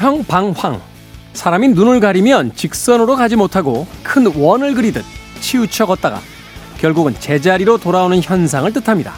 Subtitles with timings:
[0.00, 0.80] 윤형 방황.
[1.34, 5.04] 사람이 눈을 가리면 직선으로 가지 못하고 큰 원을 그리듯
[5.42, 6.22] 치우쳐 걷다가
[6.78, 9.12] 결국은 제자리로 돌아오는 현상을 뜻합니다.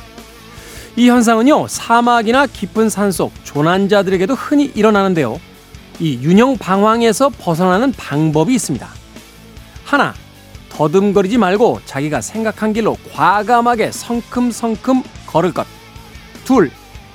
[0.96, 5.40] 이 현상은요, 사막이나 깊은 산속 조난자들에게도 흔히 일어나는데요.
[6.00, 8.88] 이 윤형 방황에서 벗어나는 방법이 있습니다.
[9.84, 10.14] 하나,
[10.68, 15.64] 더듬거리지 말고 자기가 생각한 길로 과감하게 성큼성큼 걸을 것.
[16.44, 16.72] 둘,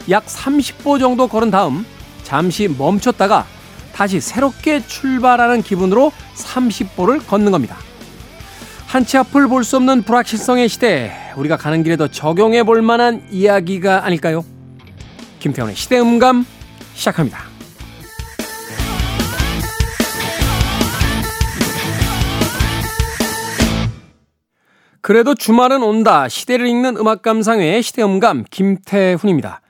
[0.10, 1.86] 약 30보 정도 걸은 다음
[2.24, 3.46] 잠시 멈췄다가
[3.98, 7.78] 다시 새롭게 출발하는 기분으로 30보를 걷는 겁니다.
[8.86, 14.46] 한치 앞을 볼 수 없는 불확실성의 시대, 우리가 가는 길에도 적용해 볼 만한 이야기가 아닐까요?
[15.40, 16.46] 김태훈의 시대음감
[16.94, 17.47] 시작합니다.
[25.08, 26.28] 그래도 주말은 온다.
[26.28, 29.62] 시대를 읽는 음악 감상회 시대음감 김태훈입니다.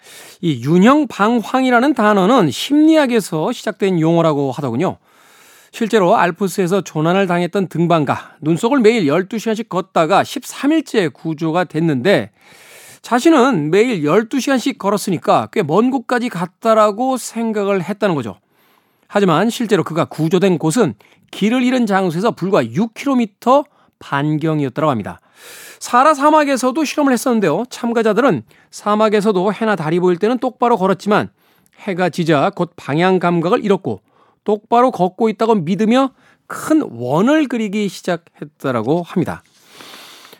[0.42, 4.98] 이 윤형 방황이라는 단어는 심리학에서 시작된 용어라고 하더군요.
[5.72, 12.32] 실제로 알프스에서 조난을 당했던 등반가, 눈속을 매일 12시간씩 걷다가 13일째 구조가 됐는데
[13.04, 18.40] 자신은 매일 12시간씩 걸었으니까 꽤 먼 곳까지 갔다라고 생각을 했다는 거죠.
[19.08, 20.96] 하지만 실제로 그가 구조된 곳은
[21.30, 23.66] 길을 잃은 장소에서 불과 6km
[24.00, 25.20] 반경이었다고 합니다.
[25.80, 27.64] 사라 사막에서도 실험을 했었는데요.
[27.70, 31.30] 참가자들은 사막에서도 해나 달이 보일 때는 똑바로 걸었지만
[31.82, 34.02] 해가 지자 곧 방향 감각을 잃었고
[34.44, 36.12] 똑바로 걷고 있다고 믿으며
[36.48, 39.44] 큰 원을 그리기 시작했다라고 합니다.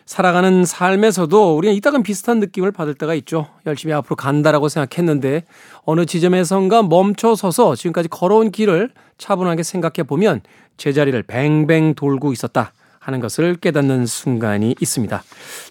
[0.06, 3.46] 살아가는 삶에서도 우리는 이따금 비슷한 느낌을 받을 때가 있죠.
[3.66, 5.44] 열심히 앞으로 간다라고 생각했는데
[5.84, 10.40] 어느 지점에선가 멈춰서서 지금까지 걸어온 길을 차분하게 생각해 보면
[10.78, 12.72] 제자리를 뱅뱅 돌고 있었다.
[13.08, 15.22] 하는 것을 깨닫는 순간이 있습니다.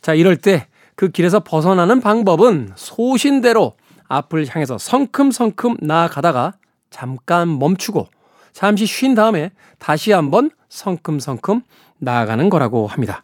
[0.02, 0.68] 자, 이럴 때
[0.98, 3.78] 그 길에서 벗어나는 방법은 소신대로
[4.08, 6.54] 앞을 향해서 성큼성큼 나아가다가
[6.90, 8.08] 잠깐 멈추고
[8.52, 11.62] 잠시 쉰 다음에 다시 한번 성큼성큼
[12.00, 13.22] 나아가는 거라고 합니다.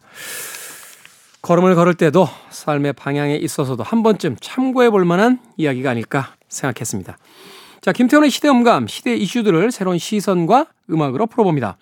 [1.42, 7.18] 걸음을 걸을 때도 삶의 방향에 있어서도 한 번쯤 참고해 볼 만한 이야기가 아닐까 생각했습니다.
[7.80, 11.76] 자, 김태훈의 시대 음감, 시대 이슈들을 새로운 시선과 음악으로 풀어봅니다.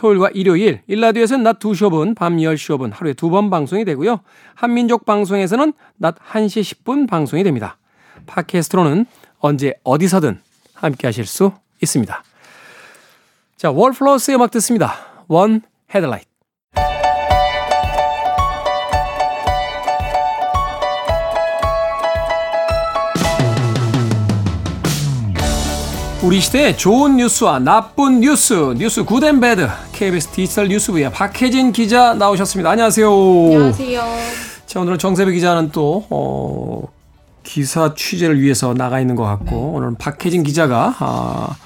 [0.00, 4.20] 토요일과 일요일, 일라디오에서는 낮 2시 5분, 밤 10시 5분 하루에 두 번 방송이 되고요.
[4.54, 7.76] 한민족 방송에서는 낮 1시 10분 방송이 됩니다.
[8.26, 9.04] 팟캐스트로는
[9.40, 10.40] 언제 어디서든
[10.72, 11.52] 함께 하실 수
[11.82, 12.24] 있습니다.
[13.58, 14.94] 자, 월플러스의 음악 듣습니다.
[15.28, 15.60] 원
[15.94, 16.29] 헤드라이트.
[26.22, 32.12] 우리 시대의 좋은 뉴스와 나쁜 뉴스, 뉴스 good and bad, KBS 디지털 뉴스부의 박혜진 기자
[32.12, 32.68] 나오셨습니다.
[32.70, 33.08] 안녕하세요.
[33.10, 34.02] 안녕하세요.
[34.66, 36.82] 자, 오늘은 정세배 기자는 또, 어,
[37.42, 39.56] 기사 취재를 위해서 나가 있는 것 같고, 네.
[39.56, 41.56] 오늘은 박혜진 기자가, 아,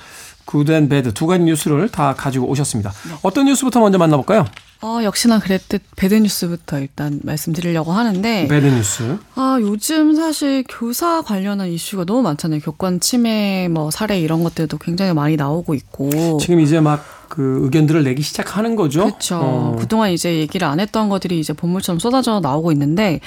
[0.44, 2.92] good and bad 두 가지 뉴스를 다 가지고 오셨습니다.
[3.08, 3.14] 네.
[3.22, 4.44] 어떤 뉴스부터 먼저 만나볼까요?
[4.84, 8.46] 어, 역시나 그랬듯 bad news부터 일단 말씀드리려고 하는데.
[8.48, 9.16] bad news.
[9.34, 12.60] 아, 요즘 사실 교사 관련한 이슈가 너무 많잖아요.
[12.60, 16.36] 교권 침해 뭐 사례 이런 것들도 굉장히 많이 나오고 있고.
[16.36, 19.04] 지금 이제 막그 의견들을 내기 시작하는 거죠.
[19.04, 19.38] 그렇죠.
[19.42, 19.76] 어.
[19.78, 23.20] 그동안 이제 얘기를 안 했던 것들이 이제 본물처럼 쏟아져 나오고 있는데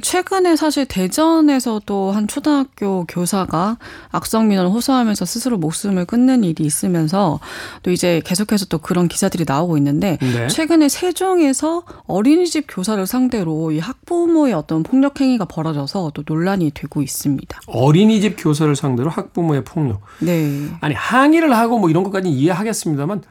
[0.00, 3.78] 최근에 사실 대전에서도 한 초등학교 교사가
[4.10, 7.40] 악성 민원을 호소하면서 스스로 목숨을 끊는 일이 있으면서
[7.82, 10.48] 또 이제 계속해서 또 그런 기사들이 나오고 있는데 네.
[10.48, 17.60] 최근에 세종에서 어린이집 교사를 상대로 이 학부모의 어떤 폭력 행위가 벌어져서 또 논란이 되고 있습니다.
[17.66, 20.00] 어린이집 교사를 상대로 학부모의 폭력.
[20.20, 20.68] 네.
[20.80, 23.22] 아니 항의를 하고 뭐 이런 것까지 이해하겠습니다만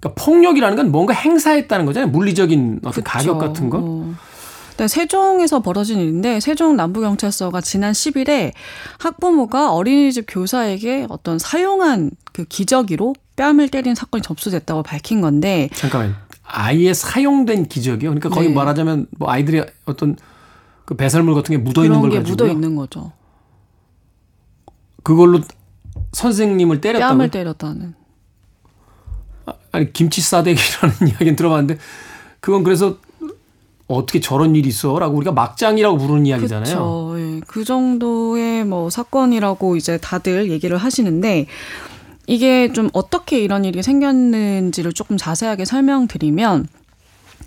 [0.00, 2.10] 그러니까 폭력이라는 건 뭔가 행사했다는 거잖아요.
[2.10, 3.04] 물리적인 어떤 그쵸.
[3.04, 3.78] 가격 같은 거.
[3.82, 4.14] 어.
[4.76, 8.52] 네, 세종에서 벌어진 일인데 세종 남부경찰서가 지난 10일에
[8.98, 16.92] 학부모가 어린이집 교사에게 어떤 사용한 그 기저귀로 뺨을 때린 사건이 접수됐다고 밝힌 건데 잠깐만 아예
[16.92, 18.10] 사용된 기저귀요?
[18.10, 18.54] 그러니까 거기 네.
[18.54, 20.16] 말하자면 뭐 아이들이 어떤
[20.84, 23.12] 그 배설물 같은 게 묻어 있는 걸 가지고 묻어 있는 거죠.
[25.02, 25.40] 그걸로
[26.12, 27.18] 선생님을 때렸다고?
[27.18, 27.94] 뺨을 때렸다는.
[29.76, 31.78] 아니 김치 싸대기라는 이야기는 들어봤는데
[32.40, 32.96] 그건 그래서
[33.88, 36.64] 어떻게 저런 일이 있어라고 우리가 막장이라고 부르는 이야기잖아요.
[36.64, 37.14] 그렇죠.
[37.18, 37.40] 예.
[37.46, 41.46] 그 정도의 뭐 사건이라고 이제 다들 얘기를 하시는데
[42.26, 46.66] 이게 좀 어떻게 이런 일이 생겼는지를 조금 자세하게 설명드리면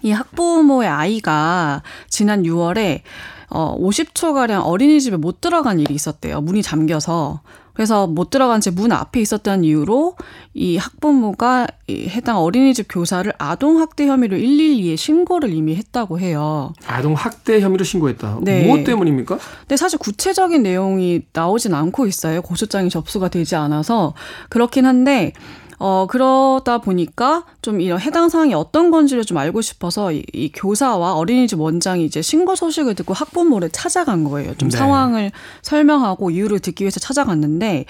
[0.03, 3.01] 이 학부모의 아이가 지난 6월에
[3.49, 6.41] 어 50초가량 어린이집에 못 들어간 일이 있었대요.
[6.41, 7.41] 문이 잠겨서.
[7.79, 10.17] 그래서 못 들어간 채 문 앞에 있었던 이유로
[10.53, 16.73] 이 학부모가 이 해당 어린이집 교사를 아동 학대 혐의로 112에 신고를 이미 했다고 해요.
[16.85, 18.39] 아동 학대 혐의로 신고했다.
[18.41, 18.65] 네.
[18.65, 19.37] 무엇 때문입니까?
[19.61, 22.41] 근데 사실 구체적인 내용이 나오진 않고 있어요.
[22.41, 24.13] 고소장이 접수가 되지 않아서
[24.49, 25.31] 그렇긴 한데
[25.81, 31.13] 어, 그러다 보니까 좀 이런 해당 사항이 어떤 건지를 좀 알고 싶어서 이, 이 교사와
[31.13, 34.53] 어린이집 원장이 이제 신고 소식을 듣고 학부모를 찾아간 거예요.
[34.55, 34.77] 좀 네.
[34.77, 35.31] 상황을
[35.61, 37.85] 설명하고 이유를 듣기 위해서 찾아갔는데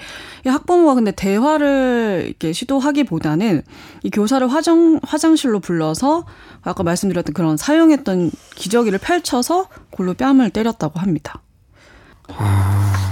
[0.46, 3.62] 이 학부모가 근데 대화를 이렇게 시도하기보다는
[4.04, 6.26] 이 교사를 화장 화장실로 불러서
[6.62, 11.42] 아까 말씀드렸던 그런 사용했던 기저귀를 펼쳐서 골로 뺨을 때렸다고 합니다.
[12.28, 13.10] 아...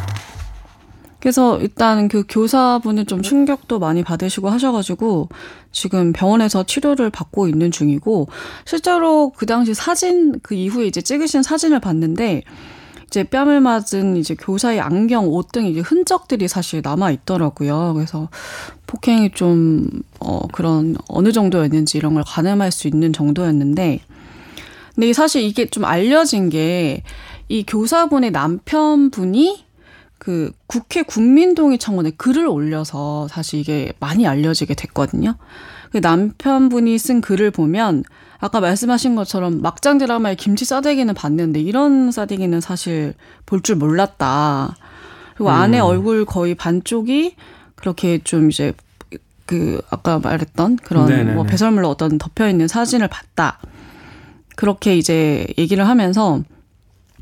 [1.20, 5.28] 그래서 일단 그 교사분은 좀 충격도 많이 받으시고 하셔가지고
[5.72, 8.28] 지금 병원에서 치료를 받고 있는 중이고
[8.64, 12.42] 실제로 그 당시 사진 그 이후에 이제 찍으신 사진을 봤는데
[13.06, 17.94] 이제 뺨을 맞은 이제 교사의 안경, 옷 등 이제 흔적들이 사실 남아 있더라고요.
[17.94, 18.28] 그래서
[18.86, 19.88] 폭행이 좀,
[20.20, 24.00] 어, 그런 어느 정도였는지 이런 걸 가늠할 수 있는 정도였는데,
[24.94, 27.02] 근데 사실 이게 좀 알려진 게
[27.48, 29.64] 이 교사분의 남편분이
[30.18, 35.36] 그 국회 국민동의 청원에 글을 올려서 사실 이게 많이 알려지게 됐거든요.
[35.92, 38.04] 그 남편분이 쓴 글을 보면
[38.40, 43.14] 아까 말씀하신 것처럼 막장 드라마에 김치 싸대기는 봤는데 이런 싸대기는 사실
[43.46, 44.76] 볼 줄 몰랐다.
[45.34, 45.54] 그리고 음.
[45.54, 47.36] 아내 얼굴 거의 반쪽이
[47.74, 48.72] 그렇게 좀 이제
[49.46, 51.32] 그 아까 말했던 그런 네네네.
[51.32, 53.58] 뭐 배설물로 어떤 덮여 있는 사진을 봤다.
[54.56, 56.42] 그렇게 이제 얘기를 하면서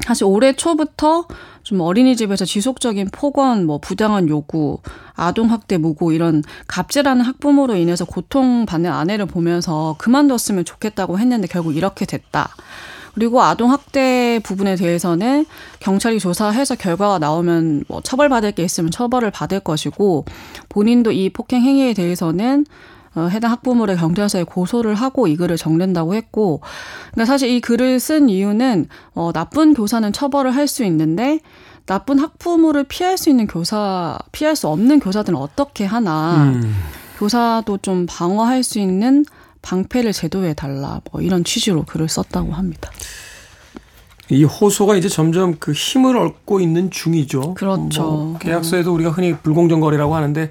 [0.05, 1.27] 사실 올해 초부터
[1.63, 4.79] 좀 어린이집에서 지속적인 폭언, 뭐 부당한 요구,
[5.15, 12.05] 아동 학대 무고 이런 갑질하는 학부모로 인해서 고통받는 아내를 보면서 그만뒀으면 좋겠다고 했는데 결국 이렇게
[12.05, 12.51] 됐다.
[13.15, 15.47] 그리고 아동 학대 부분에 대해서는
[15.81, 20.27] 경찰이 조사해서 결과가 나오면 뭐 처벌받을 게 있으면 처벌을 받을 것이고
[20.69, 22.96] 본인도 이 폭행 행위에 대해서는 어,
[23.31, 26.61] 해당 학부모를 경찰서에 고소를 하고 이 글을 적는다고 했고,
[27.13, 31.41] 그러니까 사실 이 글을 쓴 이유는 어, 나쁜 교사는 처벌을 할 수 있는데
[31.87, 36.75] 나쁜 학부모를 피할 수 있는 교사, 피할 수 없는 교사들은 어떻게 하나, 음.
[37.19, 39.25] 교사도 좀 방어할 수 있는
[39.63, 42.91] 방패를 제도해 달라, 뭐 이런 취지로 글을 썼다고 합니다.
[44.29, 47.55] 이 호소가 이제 점점 그 힘을 얻고 있는 중이죠.
[47.55, 48.03] 그렇죠.
[48.03, 50.51] 뭐 계약서에도 우리가 흔히 불공정 거래라고 하는데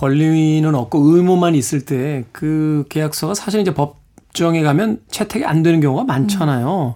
[0.00, 6.04] 권리는 없고 의무만 있을 때 그 계약서가 사실 이제 법정에 가면 채택이 안 되는 경우가
[6.04, 6.94] 많잖아요.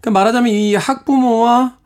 [0.00, 1.76] 그러니까 말하자면 이 학부모와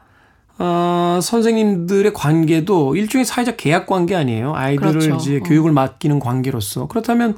[0.59, 4.55] 어, 선생님들의 관계도 일종의 사회적 계약 관계 아니에요.
[4.55, 5.17] 아이들을 그렇죠.
[5.17, 6.87] 이제 교육을 맡기는 관계로서.
[6.89, 7.37] 그렇다면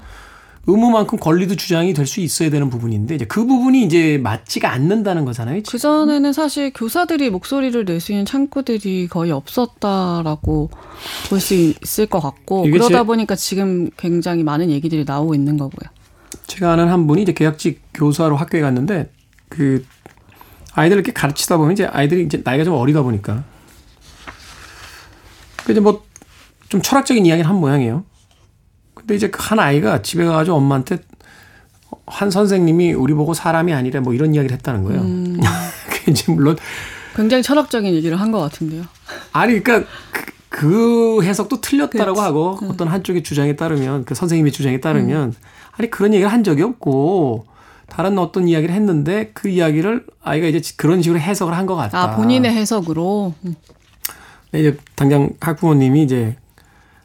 [0.69, 5.63] 의무만큼 권리도 주장이 될 수 있어야 되는 부분인데 이제 그 부분이 이제 맞지가 않는다는 거잖아요.
[5.69, 10.71] 그 전에는 사실 교사들이 목소리를 낼 수 있는 창구들이 거의 없었다라고
[11.31, 15.91] 볼 수 있을 것 같고 그러다 제, 보니까 지금 굉장히 많은 얘기들이 나오고 있는 거고요.
[16.47, 19.11] 제가 아는 한 분이 이제 계약직 교사로 학교에 갔는데
[19.49, 19.85] 그
[20.75, 23.43] 아이들을 이렇게 가르치다 보면 이제 아이들이 이제 나이가 좀 어리다 보니까
[25.65, 26.09] 그 이제 뭐
[26.69, 28.05] 좀 철학적인 이야기를 한 모양이에요.
[29.09, 30.99] 근데 이제 그 한 아이가 집에 가가지고 엄마한테
[32.07, 35.01] 한 선생님이 우리 보고 사람이 아니라 뭐 이런 이야기를 했다는 거예요.
[35.01, 35.41] 음.
[36.05, 36.57] 그 이제 물론
[37.17, 38.85] 굉장히 철학적인 얘기를 한 것 같은데요.
[39.33, 42.21] 아니 그러니까 그, 그 해석도 틀렸다라고 그치.
[42.23, 42.69] 하고 음.
[42.71, 45.35] 어떤 한쪽의 주장에 따르면 그 선생님의 주장에 따르면 음.
[45.73, 47.47] 아니 그런 얘기를 한 적이 없고
[47.89, 52.03] 다른 어떤 이야기를 했는데 그 이야기를 아이가 이제 그런 식으로 해석을 한 것 같다.
[52.03, 53.33] 아 본인의 해석으로.
[53.47, 53.55] 음.
[54.55, 56.37] 이제 당장 학부모님이 이제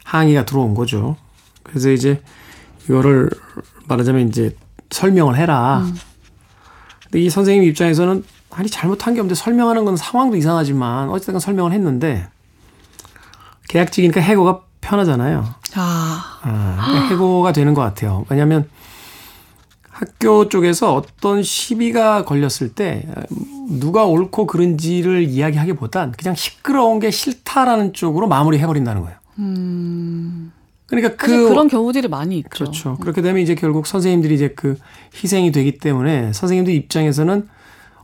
[0.04, 1.16] 항의가 들어온 거죠.
[1.74, 2.22] 그래서 이제
[2.84, 3.28] 이거를
[3.88, 4.56] 말하자면 이제
[4.90, 5.80] 설명을 해라.
[5.80, 5.96] 음.
[7.02, 12.28] 근데 이 선생님 입장에서는 아니 잘못한 게 없는데 설명하는 건 상황도 이상하지만 어쨌든 설명을 했는데
[13.68, 15.44] 계약직이니까 해고가 편하잖아요.
[15.74, 18.24] 아, 아 그러니까 해고가 되는 것 같아요.
[18.28, 18.68] 왜냐하면
[19.90, 23.04] 학교 쪽에서 어떤 시비가 걸렸을 때
[23.68, 29.16] 누가 옳고 그른지를 이야기하기보단 그냥 시끄러운 게 싫다라는 쪽으로 마무리해버린다는 거예요.
[29.40, 30.43] 음.
[30.96, 32.48] 그러니까 그 그런 경우들이 많이 있죠.
[32.50, 32.96] 그렇죠.
[33.00, 34.78] 그렇게 되면 이제 결국 선생님들이 이제 그
[35.22, 37.48] 희생이 되기 때문에 선생님들 입장에서는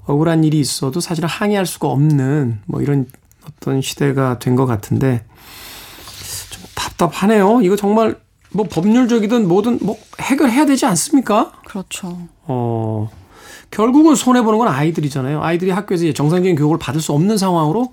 [0.06, 3.06] 억울한 일이 있어도 사실은 항의할 수가 없는 뭐 이런
[3.46, 5.24] 어떤 시대가 된 것 같은데
[6.50, 7.60] 좀 답답하네요.
[7.62, 8.18] 이거 정말
[8.52, 11.52] 뭐 법률적이든 뭐든 뭐 해결해야 되지 않습니까?
[11.66, 12.18] 그렇죠.
[12.42, 13.08] 어
[13.70, 15.42] 결국은 손해 보는 건 아이들이잖아요.
[15.42, 17.90] 아이들이 학교에서 정상적인 교육을 받을 수 없는 상황으로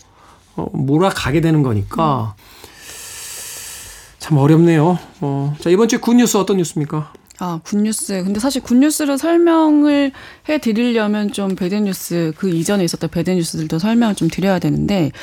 [0.55, 2.35] 어, 몰아가게 되는 거니까.
[2.37, 2.56] 음.
[4.27, 4.99] 참 어렵네요.
[5.21, 7.13] 어, 자, 이번 주에 굿뉴스 어떤 뉴스입니까?
[7.39, 8.25] 아, 굿뉴스.
[8.25, 10.11] 근데 사실 굿뉴스를 설명을
[10.49, 15.13] 해 드리려면 좀 배드뉴스, 그 이전에 있었던 배드뉴스들도 설명을 좀 드려야 되는데,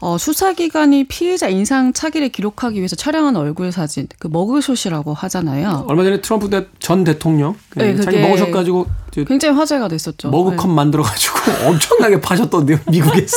[0.00, 5.84] 어, 수사기관이 피해자 인상 차기를 기록하기 위해서 촬영한 얼굴 사진, 그 머그숏이라고 하잖아요.
[5.86, 8.86] 얼마 전에 트럼프 전 대통령, 네, 자기 머그숏 가지고
[9.28, 10.30] 굉장히 화제가 됐었죠.
[10.30, 10.74] 머그컵 네.
[10.74, 11.38] 만들어가지고
[11.68, 13.36] 엄청나게 파셨던데요, 미국에서.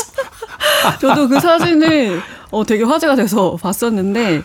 [0.99, 4.41] 저도 그 사진을 어, 되게 화제가 돼서 봤었는데,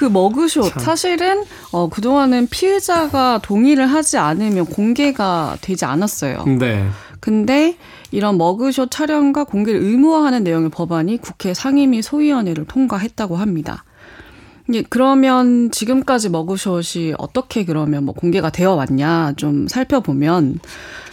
[0.00, 0.82] 그 머그숏 참.
[0.82, 6.44] 사실은 어 그동안은 피해자가 동의를 하지 않으면 공개가 되지 않았어요.
[6.58, 6.88] 네.
[7.20, 7.76] 근데
[8.10, 13.84] 이런 머그숏 촬영과 공개를 의무화하는 내용의 법안이 국회 상임위 소위원회를 통과했다고 합니다.
[14.72, 20.60] 예, 그러면 지금까지 머그숏이 어떻게 그러면 뭐 공개가 되어 왔냐 좀 살펴보면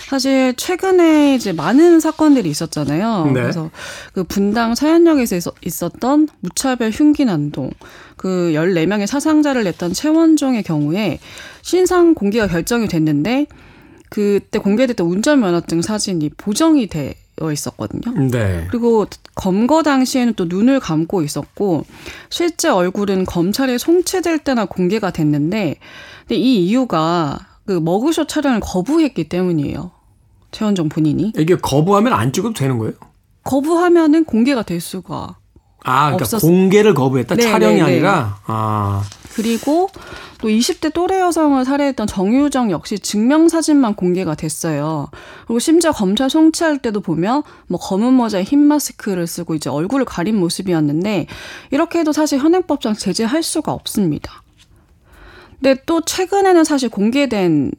[0.07, 3.25] 사실 최근에 이제 많은 사건들이 있었잖아요.
[3.25, 3.33] 네.
[3.33, 3.69] 그래서
[4.13, 7.71] 그 분당 사연역에서 있었던 무차별 흉기 난동,
[8.15, 11.19] 그 14명의 사상자를 냈던 최원종의 경우에
[11.61, 13.47] 신상 공개가 결정이 됐는데
[14.09, 17.15] 그때 공개됐던 운전면허증 사진이 보정이 돼
[17.51, 18.29] 있었거든요.
[18.29, 18.67] 네.
[18.69, 21.85] 그리고 검거 당시에는 또 눈을 감고 있었고
[22.29, 25.77] 실제 얼굴은 검찰에 송치될 때나 공개가 됐는데
[26.27, 29.91] 근데 이 이유가 그 머그쇼 촬영을 거부했기 때문이에요.
[30.51, 31.33] 최원정 본인이.
[31.37, 32.93] 이게 거부하면 안 찍어도 되는 거예요?
[33.43, 35.37] 거부하면은 공개가 될 수가
[35.83, 36.41] 아, 그러니까 없었...
[36.41, 37.35] 공개를 거부했다.
[37.35, 37.83] 네, 촬영이 네, 네.
[37.83, 38.39] 아니라.
[38.45, 39.03] 아.
[39.37, 39.87] 그리고
[40.39, 45.09] 또 20대 또래 여성을 살해했던 정유정 역시 증명사진만 공개가 됐어요.
[45.45, 50.39] 그리고 심지어 검찰 송치할 때도 보면 뭐 검은 모자에 흰 마스크를 쓰고 이제 얼굴을 가린
[50.39, 51.27] 모습이었는데
[51.69, 54.41] 이렇게 해도 사실 현행법상 제재할 수가 없습니다.
[55.61, 57.73] 근데 또 최근에는 사실 공개된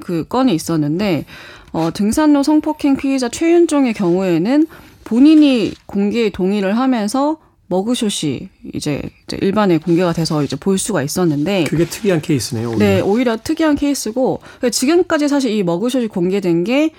[0.00, 1.26] 그 건이 있었는데
[1.72, 4.66] 어 등산로 성폭행 피의자 최윤종의 경우에는
[5.04, 7.38] 본인이 공개에 동의를 하면서
[7.74, 9.02] 머그숏이 이제
[9.40, 12.68] 일반에 공개가 돼서 이제 볼 수가 있었는데 그게 특이한 케이스네요.
[12.68, 12.78] 오히려.
[12.78, 16.92] 네, 오히려 특이한 케이스고 그러니까 지금까지 사실 이 머그숏이 공개된 게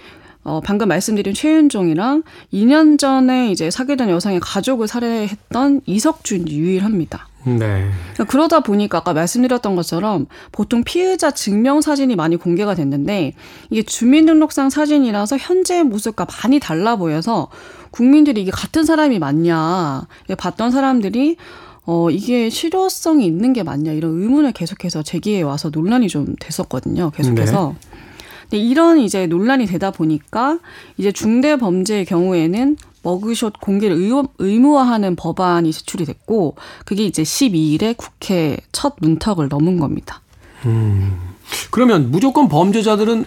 [0.44, 7.30] 어, 방금 말씀드린 최윤종이랑 2년 전에 이제 사귀던 여성의 가족을 살해했던 이석준 유일합니다.
[7.46, 7.90] 네.
[8.14, 13.34] 그러니까 그러다 보니까 아까 말씀드렸던 것처럼 보통 피해자 증명 사진이 많이 공개가 됐는데
[13.70, 17.50] 이게 주민등록상 사진이라서 현재의 모습과 많이 달라 보여서
[17.96, 20.06] 국민들이 이게 같은 사람이 맞냐
[20.38, 21.38] 봤던 사람들이
[21.86, 27.12] 어, 이게 실효성이 있는 게 맞냐 이런 의문을 계속해서 제기해 와서 논란이 좀 됐었거든요.
[27.12, 27.76] 계속해서.
[27.80, 27.90] 네.
[28.42, 30.60] 근데 이런 이제 논란이 되다 보니까
[30.98, 33.98] 이제 중대 범죄의 경우에는 머그숏 공개를
[34.40, 40.22] 의무화하는 법안이 제출이 됐고 그게 이제 12일에 국회 첫 문턱을 넘은 겁니다.
[40.66, 41.16] 음.
[41.72, 43.26] 그러면 무조건 범죄자들은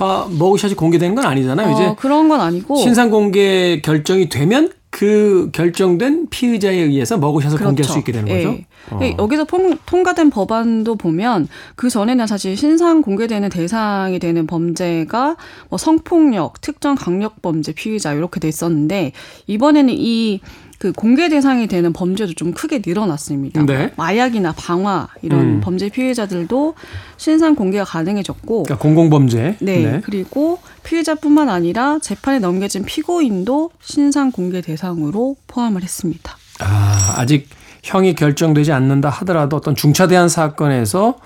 [0.00, 1.68] 다 머그샷이 공개된 건 아니잖아요.
[1.68, 7.68] 어, 이제 그런 건 아니고 신상 공개 결정이 되면 그 결정된 피의자에 의해서 머그샷을 그렇죠.
[7.68, 8.58] 공개할 수 있게 되는 거죠.
[9.02, 9.10] 예.
[9.10, 9.16] 어.
[9.18, 15.36] 여기서 통, 통과된 법안도 보면 그 전에는 사실 신상 공개되는 대상이 되는 범죄가
[15.68, 19.12] 뭐 성폭력, 특정 강력 범죄 피의자 이렇게 돼 있었는데
[19.46, 20.40] 이번에는 이
[20.80, 23.62] 그 공개 대상이 되는 범죄도 좀 크게 늘어났습니다.
[23.66, 23.92] 네.
[23.98, 25.60] 마약이나 방화 이런 음.
[25.60, 26.74] 범죄 피해자들도
[27.18, 29.56] 신상 공개가 가능해졌고 그러니까 공공범죄.
[29.60, 29.76] 네.
[29.82, 30.00] 네.
[30.02, 36.34] 그리고 피해자뿐만 아니라 재판에 넘겨진 피고인도 신상 공개 대상으로 포함을 했습니다.
[36.60, 37.50] 아, 아직
[37.82, 41.18] 형이 결정되지 않는다 하더라도 어떤 중차대한 사건에서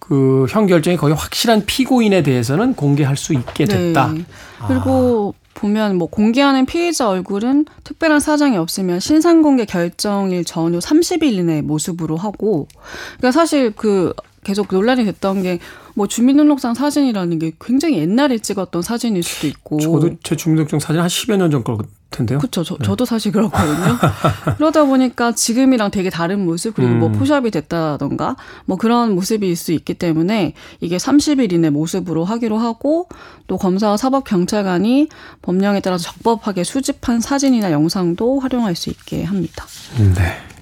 [0.00, 4.08] 그 형 결정이 거의 확실한 피고인에 대해서는 공개할 수 있게 됐다.
[4.12, 4.24] 네.
[4.66, 5.47] 그리고 아.
[5.58, 12.16] 보면 뭐 공개하는 피해자 얼굴은 특별한 사정이 없으면 신상 공개 결정일 전후 30일 이내 모습으로
[12.16, 12.68] 하고
[13.16, 14.12] 그러니까 사실 그
[14.44, 15.58] 계속 논란이 됐던 게
[15.98, 21.08] 뭐 주민등록상 사진이라는 게 굉장히 옛날에 찍었던 사진일 수도 있고 저도 제 주민등록증 사진 한
[21.08, 21.76] 10여 년전거
[22.12, 22.38] 텐데요.
[22.38, 22.62] 그렇죠.
[22.62, 22.84] 저, 네.
[22.84, 23.98] 저도 사실 그렇거든요.
[24.58, 27.12] 그러다 보니까 지금이랑 되게 다른 모습 그리고 뭐 음.
[27.12, 33.08] 뭐 포샵이 됐다던가 뭐 그런 모습일 수 있기 때문에 이게 30일 이내 모습으로 하기로 하고
[33.48, 35.08] 또 검사와 사법 경찰관이
[35.42, 39.66] 법령에 따라서 적법하게 수집한 사진이나 영상도 활용할 수 있게 합니다.
[40.14, 40.57] 네.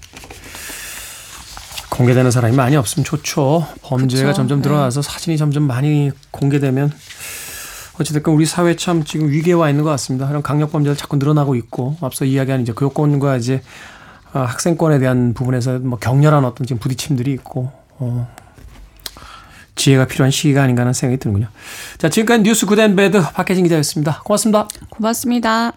[1.96, 3.66] 공개되는 사람이 많이 없으면 좋죠.
[3.82, 4.36] 범죄가 그쵸?
[4.36, 4.68] 점점 네.
[4.68, 5.10] 드러나서 네.
[5.10, 6.92] 사진이 점점 많이 공개되면
[7.98, 10.28] 어찌됐건 우리 사회 참 지금 위기에 와 있는 것 같습니다.
[10.28, 13.62] 이런 강력 범죄들 자꾸 늘어나고 있고 앞서 이야기한 이제 교육권과 이제
[14.32, 18.28] 아, 학생권에 대한 부분에서 뭐 격렬한 어떤 지금 부딪힘들이 있고 어,
[19.76, 21.48] 지혜가 필요한 시기가 아닌가 하는 생각이 드는군요.
[21.96, 24.20] 자, 지금까지 뉴스 good and bad 박혜진 기자였습니다.
[24.24, 24.68] 고맙습니다.
[24.90, 25.72] 고맙습니다.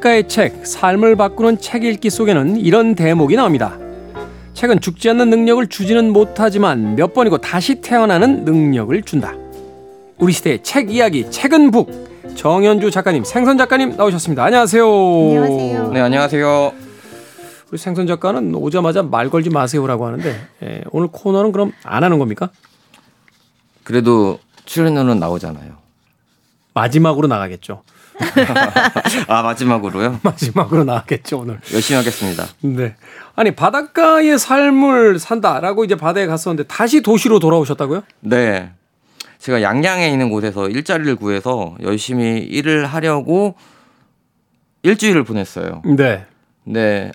[0.00, 3.78] 작가의 책 삶을 바꾸는 책 읽기 속에는 이런 대목이 나옵니다.
[4.54, 9.34] 책은 죽지 않는 능력을 주지는 못하지만 몇 번이고 다시 태어나는 능력을 준다.
[10.18, 12.10] 우리 시대의 책 이야기, 책은 북.
[12.34, 14.44] 정현주 작가님, 생선 작가님 나오셨습니다.
[14.44, 14.84] 안녕하세요.
[14.84, 15.90] 안녕하세요.
[15.92, 16.72] 네, 안녕하세요.
[17.70, 22.50] 우리 생선 작가는 오자마자 말 걸지 마세요라고 하는데 예, 오늘 코너는 그럼 안 하는 겁니까?
[23.84, 25.74] 그래도 출연료는 나오잖아요.
[26.74, 27.82] 마지막으로 나가겠죠.
[29.28, 30.20] 아, 마지막으로요?
[30.24, 31.60] 마지막으로 나가겠죠 오늘.
[31.72, 32.46] 열심히 하겠습니다.
[32.60, 32.94] 네.
[33.34, 38.02] 아니 바닷가의 삶을 산다라고 이제 바다에 갔었는데 다시 도시로 돌아오셨다고요?
[38.20, 38.70] 네.
[39.38, 43.54] 제가 양양에 있는 곳에서 일자리를 구해서 열심히 일을 하려고
[44.82, 45.82] 일주일을 보냈어요.
[45.96, 46.26] 네.
[46.64, 47.12] 근데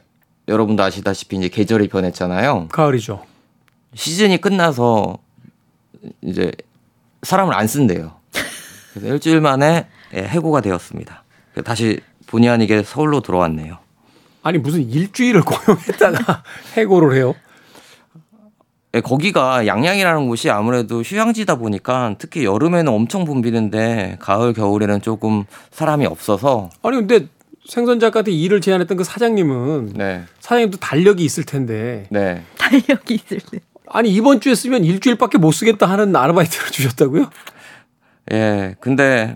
[0.47, 2.69] 여러분도 아시다시피 이제 계절이 변했잖아요.
[2.71, 3.24] 가을이죠.
[3.93, 5.17] 시즌이 끝나서
[6.21, 6.51] 이제
[7.24, 8.13] 사람을 안 쓴대요.
[8.93, 9.88] 그래서 일주일 만에 예,
[10.24, 11.24] 해고가 되었습니다.
[11.53, 13.77] 그래서 다시 본의 아니게 서울로 돌아왔네요.
[14.43, 16.43] 아니 무슨 일주일을 고용했다가
[16.77, 17.36] 해고를 해요?
[18.93, 26.05] 예, 거기가 양양이라는 곳이 아무래도 휴양지다 보니까 특히 여름에는 엄청 붐비는데 가을 겨울에는 조금 사람이
[26.05, 27.27] 없어서 아니 근데
[27.67, 30.24] 생선 작가한테 일을 제안했던 그 사장님은 네.
[30.39, 32.43] 사장님도 달력이 있을 텐데 네.
[32.57, 33.60] 달력이 있을 때.
[33.88, 37.29] 아니 이번 주에 쓰면 일주일밖에 못 쓰겠다 하는 아르바이트를 주셨다고요?
[38.31, 38.75] 예.
[38.79, 39.36] 근데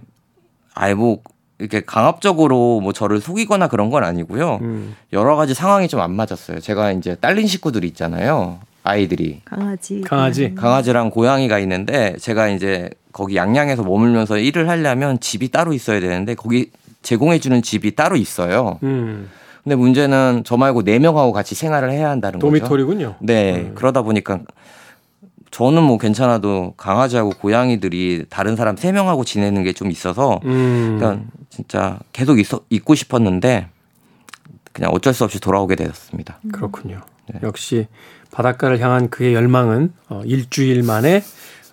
[0.76, 1.20] 아이 뭐
[1.58, 4.60] 이렇게 강압적으로 뭐 저를 속이거나 그런 건 아니고요.
[4.62, 4.96] 음.
[5.14, 6.60] 여러 가지 상황이 좀 안 맞았어요.
[6.62, 8.60] 제가 이제 딸린 식구들이 있잖아요.
[8.84, 10.02] 아이들이 강아지.
[10.02, 10.56] 강아지.
[10.56, 16.72] 강아지랑 고양이가 있는데 제가 이제 거기 양양에서 머물면서 일을 하려면 집이 따로 있어야 되는데 거기
[17.02, 18.80] 제공해 주는 집이 따로 있어요.
[18.84, 19.30] 음.
[19.64, 22.48] 근데 문제는 저 말고 네 명하고 같이 생활을 해야 한다는 거죠.
[22.48, 23.16] 도미토리군요.
[23.20, 23.56] 네.
[23.56, 23.72] 음.
[23.76, 24.40] 그러다 보니까
[25.52, 30.98] 저는 뭐 괜찮아도 강아지하고 고양이들이 다른 사람 세 명하고 지내는 게 좀 있어서 음.
[31.00, 33.68] 그냥 진짜 계속 있어, 있고 싶었는데
[34.74, 36.40] 그냥 어쩔 수 없이 돌아오게 되었습니다.
[36.52, 37.02] 그렇군요.
[37.28, 37.40] 네.
[37.44, 37.88] 역시
[38.32, 41.24] 바닷가를 향한 그의 열망은 어, 일주일 만에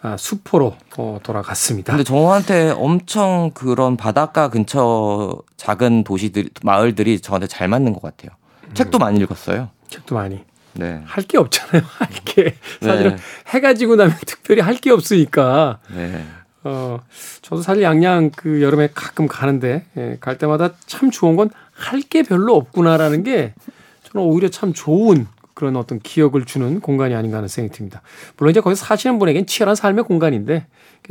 [0.02, 1.92] 아, 수포로 어, 돌아갔습니다.
[1.92, 8.30] 근데 저한테 엄청 그런 바닷가 근처 작은 도시들 마을들이 저한테 잘 맞는 것 같아요.
[8.68, 8.74] 음.
[8.74, 9.68] 책도 많이 읽었어요.
[9.88, 10.44] 책도 많이
[10.78, 11.02] 네.
[11.04, 11.82] 할게 없잖아요.
[11.98, 12.54] 할 게.
[12.80, 13.22] 사실은 네.
[13.48, 15.78] 해가 지고 나면 특별히 할 게 없으니까.
[15.94, 16.24] 네.
[16.64, 17.00] 어,
[17.42, 22.22] 저도 사실 양양 그 여름에 가끔 가는데 예, 갈 때마다 참 좋은 건 할 게
[22.22, 23.52] 별로 없구나라는 게
[24.04, 28.02] 저는 오히려 참 좋은 그런 어떤 기억을 주는 공간이 아닌가 하는 생각이 듭니다.
[28.36, 30.66] 물론 이제 거기서 사시는 분에겐 치열한 삶의 공간인데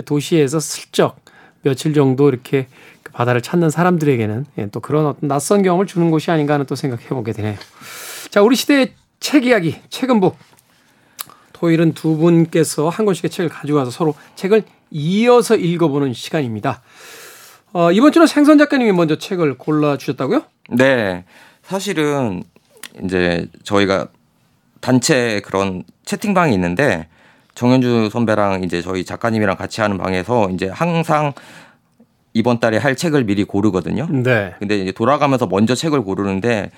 [0.05, 1.17] 도시에서 슬쩍
[1.61, 2.67] 며칠 정도 이렇게
[3.03, 6.75] 그 바다를 찾는 사람들에게는 예, 또 그런 어떤 낯선 경험을 주는 곳이 아닌가 하는 또
[6.75, 7.55] 생각해 보게 되네요.
[8.29, 8.93] 자, 우리 시대의
[9.25, 10.37] 책 이야기, 책은 북.
[11.51, 14.61] 토요일은 두 분께서 한 권씩의 책을 가져와서 서로 책을
[14.91, 16.83] 이어서 읽어보는 시간입니다.
[17.73, 20.43] 어, 이번 주는 생선 작가님이 먼저 책을 골라주셨다고요?
[20.77, 21.25] 네.
[21.63, 22.43] 사실은
[23.03, 24.09] 이제 저희가
[24.79, 27.07] 단체 그런 채팅방이 있는데
[27.55, 31.33] 정현주 선배랑 이제 저희 작가님이랑 같이 하는 방에서 이제 항상
[32.33, 34.07] 이번 달에 할 책을 미리 고르거든요.
[34.07, 34.53] 네.
[34.59, 36.69] 근데 이제 돌아가면서 먼저 책을 고르는데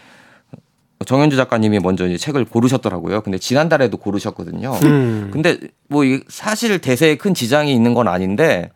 [1.06, 3.22] 정현주 작가님이 먼저 이제 책을 고르셨더라고요.
[3.22, 4.74] 근데 지난달에도 고르셨거든요.
[4.84, 5.30] 음.
[5.32, 5.58] 근데
[5.90, 8.72] 뭐 이- 사실 대세에 큰 지장이 있는 건 아닌데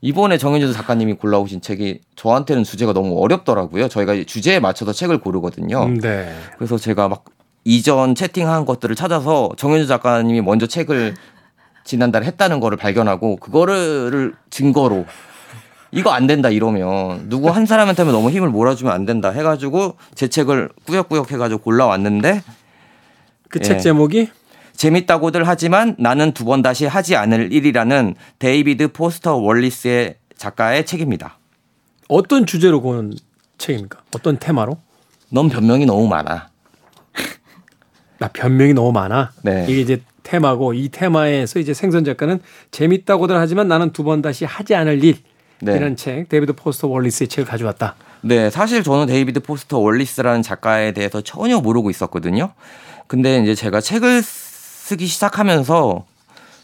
[0.00, 3.88] 이번에 정현주 작가님이 골라오신 책이 저한테는 주제가 너무 어렵더라고요.
[3.88, 5.84] 저희가 주제에 맞춰서 책을 고르거든요.
[5.84, 6.34] 음, 네.
[6.58, 7.24] 그래서 제가 막
[7.64, 11.14] 이전 채팅한 것들을 찾아서 정현주 작가님이 먼저 책을
[11.84, 15.04] 지난달에 했다는 거를 발견하고 그거를 증거로
[15.92, 20.70] 이거 안 된다 이러면 누구 한 사람한테만 너무 힘을 몰아주면 안 된다 해가지고 제 책을
[20.86, 22.42] 꾸역꾸역 해가지고 골라왔는데
[23.50, 23.80] 그책 예.
[23.80, 24.28] 제목이
[24.74, 31.38] 재밌다고들 하지만 나는 두 번 다시 하지 않을 일이라는 데이비드 포스터 월리스의 작가의 책입니다.
[32.08, 33.12] 어떤 주제로 고른
[33.58, 34.00] 책입니까?
[34.16, 34.78] 어떤 테마로?
[35.30, 36.48] 넌 변명이 너무 많아.
[38.18, 39.32] 나 변명이 너무 많아.
[39.42, 39.66] 네.
[39.68, 44.74] 이게 이제 테마고 이 테마에서 이제 생선 작가는 재밌다고들 하지만 나는 두 번 다시 하지
[44.74, 45.18] 않을 일.
[45.64, 45.76] 네.
[45.76, 47.94] 이런 책 데이비드 포스터 월리스의 책을 가져왔다.
[48.22, 52.52] 네, 사실 저는 데이비드 포스터 월리스라는 작가에 대해서 전혀 모르고 있었거든요.
[53.06, 56.04] 근데 이제 제가 책을 쓰기 시작하면서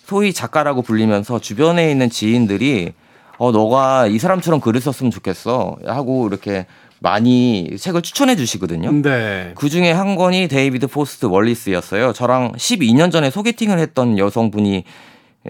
[0.05, 2.93] 소위 작가라고 불리면서 주변에 있는 지인들이
[3.37, 6.67] 어 너가 이 사람처럼 글을 썼으면 좋겠어 하고 이렇게
[6.99, 8.91] 많이 책을 추천해 주시거든요.
[9.03, 9.53] 네.
[9.55, 12.13] 그 중에 한 권이 데이비드 포스트 월리스였어요.
[12.15, 14.83] 저랑 12년 전에 소개팅을 했던 여성분이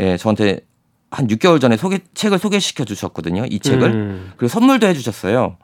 [0.01, 0.61] 예, 저한테
[1.11, 3.45] 한 6개월 전에 소개 책을 소개시켜 주셨거든요.
[3.49, 3.91] 이 책을.
[3.91, 4.33] 음.
[4.37, 5.57] 그리고 선물도 해 주셨어요.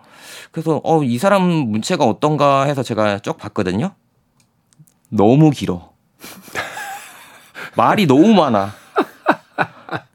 [0.51, 3.95] 그래서 어, 이 사람 문체가 어떤가 해서 제가 쭉 봤거든요.
[5.11, 5.93] 너무 길어.
[7.77, 8.73] 말이 너무 많아.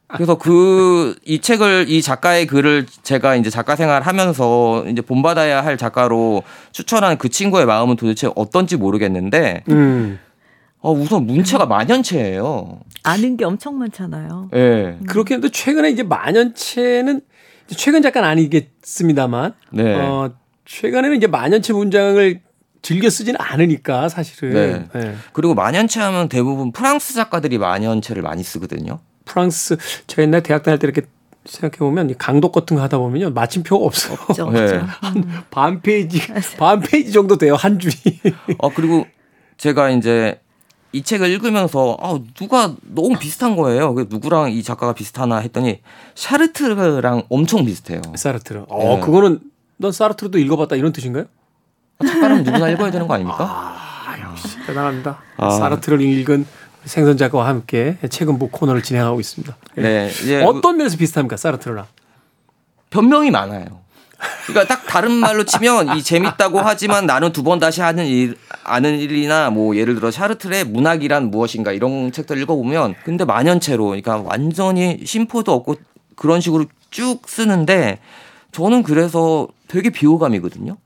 [0.08, 5.76] 그래서 그 이 책을 이 작가의 글을 제가 이제 작가 생활 하면서 이제 본받아야 할
[5.76, 10.18] 작가로 추천한 그 친구의 마음은 도대체 어떤지 모르겠는데 음.
[10.80, 12.80] 어, 우선 문체가 만연체예요.
[13.02, 14.50] 아는 게 엄청 많잖아요.
[14.54, 14.58] 예.
[14.58, 14.98] 네.
[15.06, 17.20] 그렇게 해도 최근에 이제 만연체는
[17.76, 19.94] 최근 작가는 아니겠습니다만 네.
[19.94, 20.32] 어,
[20.64, 22.40] 최근에는 이제 만연체 문장을
[22.82, 24.88] 즐겨 쓰지는 않으니까 사실은.
[24.92, 25.00] 네.
[25.00, 25.14] 네.
[25.32, 29.00] 그리고 만연체 하면 대부분 프랑스 작가들이 만연체를 많이 쓰거든요.
[29.26, 31.02] 프랑스 제가 옛날 대학 다닐 때 이렇게
[31.44, 34.16] 생각해 보면 강독 같은 거 하다 보면요 마침표가 없어요.
[34.28, 34.50] 없죠.
[34.50, 34.62] 네.
[34.62, 34.86] 없죠.
[35.50, 36.20] 한 페이지
[36.58, 37.94] 반 페이지 정도 돼요 한 줄이.
[38.58, 39.06] 어 그리고
[39.58, 40.40] 제가 이제
[40.92, 43.94] 이 책을 읽으면서 아 누가 너무 비슷한 거예요.
[43.94, 45.80] 그 누구랑 이 작가가 비슷하나 했더니
[46.14, 48.02] 샤르트르랑 엄청 비슷해요.
[48.16, 48.64] 사르트르.
[48.68, 49.00] 어 네.
[49.00, 49.40] 그거는
[49.76, 51.26] 넌 사르트르도 읽어봤다 이런 뜻인가요?
[52.04, 53.44] 작가는 누구나 읽어야 되는 거 아닙니까?
[53.48, 55.20] 아 역시 대단합니다.
[55.36, 55.50] 아.
[55.50, 56.46] 사르트르를 읽은
[56.84, 59.56] 생선 작가와 함께 책은 뭐 코너를 진행하고 있습니다.
[59.78, 59.80] 예.
[59.80, 60.08] 네.
[60.08, 61.86] 이제 어떤 면에서 비슷합니까 사르트르랑?
[62.90, 63.80] 변명이 많아요.
[64.46, 68.98] 그러니까 딱 다른 말로 치면 이 재밌다고 하지만 나는 두 번 다시 하는 일 아는
[68.98, 75.52] 일이나 뭐 예를 들어 샤르트르의 문학이란 무엇인가 이런 책들 읽어보면 근데 만연체로 그러니까 완전히 쉼표도
[75.52, 75.76] 없고
[76.16, 77.98] 그런 식으로 쭉 쓰는데
[78.52, 80.76] 저는 그래서 되게 비호감이거든요.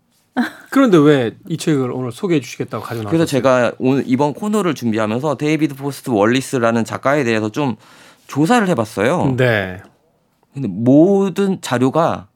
[0.71, 3.11] 그런데 왜 이 책을 오늘 소개해 주시겠다고 가져나왔어요?
[3.11, 7.77] 그래서 제가 오늘 이번 코너를 준비하면서 데이비드 포스트 월리스라는 작가에 대해서 좀
[8.27, 9.35] 조사를 해봤어요.
[9.37, 9.81] 네.
[10.53, 12.27] 근데 모든 자료가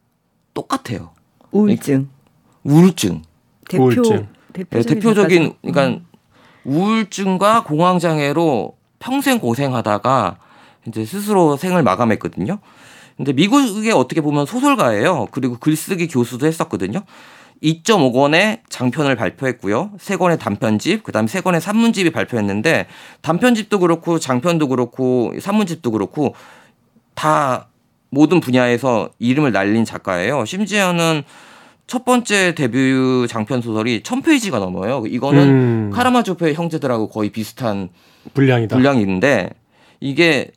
[0.55, 1.11] 똑같아요.
[1.51, 2.09] 우울증.
[2.65, 3.23] 우울증.
[3.69, 4.29] 대표 우울증.
[4.53, 5.55] 네, 대표적인.
[5.63, 6.01] 그러니까
[6.65, 10.39] 우울증과 공황 장애로 평생 고생하다가
[10.87, 12.59] 이제 스스로 생을 마감했거든요.
[13.17, 15.29] 근데 미국에 어떻게 보면 소설가예요.
[15.31, 17.03] 그리고 글쓰기 교수도 했었거든요.
[17.63, 19.93] 2.5권의 장편을 발표했고요.
[19.99, 22.87] 3권의 단편집, 그다음에 3권의 산문집이 발표했는데
[23.23, 26.35] 단편집도 그렇고 장편도 그렇고 산문집도 그렇고
[27.15, 27.68] 다
[28.11, 30.45] 모든 분야에서 이름을 날린 작가예요.
[30.45, 31.23] 심지어는
[31.87, 35.05] 첫 번째 데뷔 장편 소설이 1000페이지가 넘어요.
[35.07, 37.89] 이거는 음, 카라마조프의 형제들하고 거의 비슷한
[38.35, 38.77] 분량이다.
[38.77, 39.51] 분량인데
[40.01, 40.51] 이게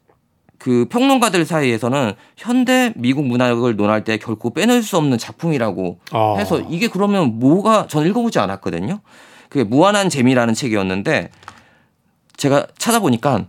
[0.58, 6.36] 그 평론가들 사이에서는 현대 미국 문학을 논할 때 결코 빼놓을 수 없는 작품이라고 아.
[6.38, 9.00] 해서 이게 그러면 뭐가 전 읽어보지 않았거든요.
[9.50, 11.30] 그게 무한한 재미라는 책이었는데
[12.38, 13.48] 제가 찾아보니까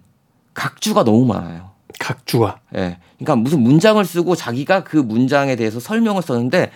[0.54, 1.71] 각주가 너무 많아요.
[2.02, 2.58] 각주가.
[2.76, 2.98] 예.
[3.18, 6.70] 그러니까 무슨 문장을 쓰고 자기가 그 문장에 대해서 설명을 썼는데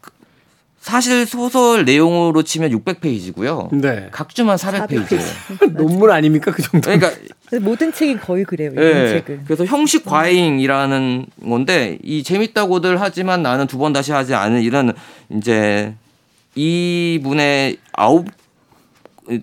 [0.00, 0.10] 그-
[0.80, 3.74] 사실 소설 내용으로 치면 600페이지고요.
[3.80, 4.08] 네.
[4.10, 5.72] 각주만 400페이지예요.
[5.76, 6.90] 논문 아닙니까 그 정도?
[6.90, 7.10] 그러니까
[7.60, 8.70] 모든 책이 거의 그래요.
[8.72, 9.08] 이런 예.
[9.08, 9.42] 책은.
[9.44, 14.94] 그래서 형식 과잉이라는 건데 이 재밌다고들 하지만 나는 두 번 다시 하지 않은 이런
[15.30, 15.94] 이제
[16.54, 18.26] 이 분의 아홉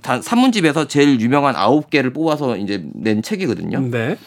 [0.01, 3.79] 단 산문집에서 제일 유명한 아홉 개를 뽑아서 이제 낸 책이거든요.
[3.91, 4.17] 네.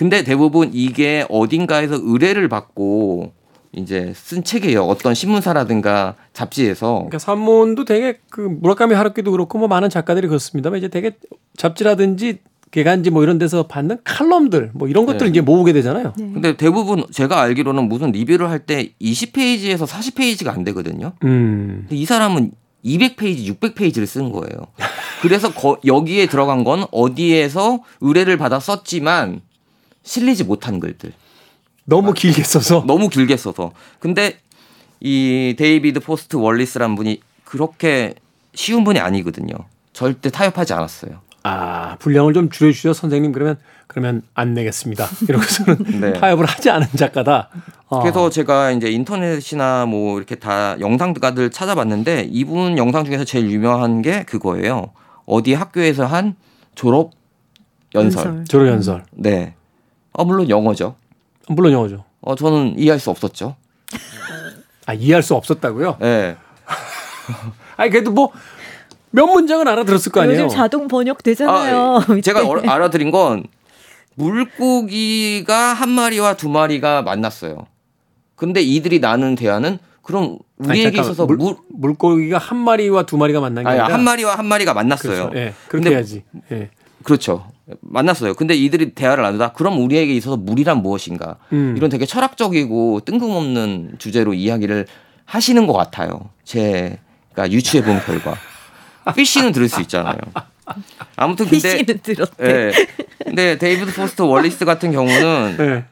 [0.00, 3.32] 근데 대부분 이게 어딘가에서 의뢰를 받고
[3.72, 4.82] 이제 쓴 책이에요.
[4.84, 6.94] 어떤 신문사라든가 잡지에서.
[6.94, 11.18] 그러니까 산문도 되게 그 무라카미 하루키도 그렇고 뭐 많은 작가들이 그렇습니다만 이제 되게
[11.58, 12.38] 잡지라든지
[12.70, 15.30] 개간지 뭐 이런 데서 받는 칼럼들 뭐 이런 것들을 네.
[15.32, 16.14] 이제 모으게 되잖아요.
[16.16, 21.12] 근데 대부분 제가 알기로는 무슨 리뷰를 할 때 20페이지에서 40페이지가 안 되거든요.
[21.24, 21.84] 음.
[21.86, 22.52] 근데 이 사람은
[22.86, 24.48] 200페이지, 600페이지를 쓴 거예요.
[25.20, 29.42] 그래서 거- 여기에 들어간 건 어디에서 의뢰를 받아 썼지만
[30.02, 31.12] 실리지 못한 글들.
[31.84, 33.72] 너무 길게 써서 너무 길게 써서.
[33.98, 34.38] 근데
[35.00, 38.14] 이 데이비드 포스터 월리스란 분이 그렇게
[38.54, 39.54] 쉬운 분이 아니거든요.
[39.92, 41.20] 절대 타협하지 않았어요.
[41.42, 45.06] 아 분량을 좀 줄여주죠 선생님 그러면 그러면 안 내겠습니다.
[45.28, 46.12] 이러고서는 네.
[46.12, 47.48] 타협을 하지 않은 작가다.
[47.88, 48.00] 어.
[48.00, 54.22] 그래서 제가 이제 인터넷이나 뭐 이렇게 다 영상들 찾아봤는데 이분 영상 중에서 제일 유명한 게
[54.24, 54.92] 그거예요.
[55.26, 56.36] 어디 학교에서 한
[56.74, 57.10] 졸업
[57.94, 58.26] 연설.
[58.26, 58.44] 연설.
[58.44, 59.04] 졸업 연설.
[59.12, 59.54] 네.
[60.12, 60.94] 어, 물론 영어죠.
[61.48, 62.04] 물론 영어죠.
[62.20, 63.56] 어, 저는 이해할 수 없었죠.
[64.86, 65.96] 아 이해할 수 없었다고요?
[66.00, 66.36] 네.
[67.76, 68.30] 아니 그래도 뭐
[69.12, 70.44] 몇 문장은 알아들었을 거 아니에요.
[70.44, 71.96] 요즘 자동 번역 되잖아요.
[71.96, 72.20] 아, 밑에.
[72.20, 73.42] 제가 어- 알아들인 건
[74.14, 77.66] 물고기가 한 마리와 두 마리가 만났어요.
[78.36, 81.00] 근데 이들이 나눈 대화는 그럼 우리에게.
[81.00, 84.46] 있어서 물, 물, 물고기가 한 마리와 두 마리가 만난 게 아니, 아니라 한 마리와 한
[84.46, 85.30] 마리가 만났어요.
[85.30, 85.36] 그렇죠.
[85.36, 86.22] 예, 그렇게 근데 해야지.
[86.52, 86.70] 예.
[87.02, 87.50] 그렇죠.
[87.80, 88.34] 만났어요.
[88.34, 91.36] 근데 이들이 대화를 나누다 그럼 우리에게 있어서 물이란 무엇인가?
[91.52, 91.74] 음.
[91.76, 94.86] 이런 되게 철학적이고 뜬금없는 주제로 이야기를
[95.24, 96.30] 하시는 것 같아요.
[96.44, 98.36] 제가 유추해 본 결과.
[99.14, 100.18] 피쉬는 들을 수 있잖아요.
[101.16, 102.44] 아무튼 근데 PC는 들었대.
[102.44, 102.72] 예.
[103.24, 105.84] 근데 데이비드 포스터 월리스 같은 경우는 예.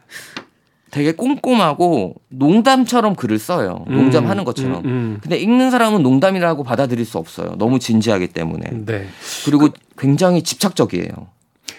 [0.91, 3.85] 되게 꼼꼼하고 농담처럼 글을 써요.
[3.89, 4.85] 농담하는 것처럼.
[4.85, 5.19] 음, 음.
[5.23, 7.55] 근데 읽는 사람은 농담이라고 받아들일 수 없어요.
[7.59, 8.71] 너무 진지하기 때문에.
[8.87, 9.07] 네.
[9.45, 11.11] 그리고 굉장히 집착적이에요.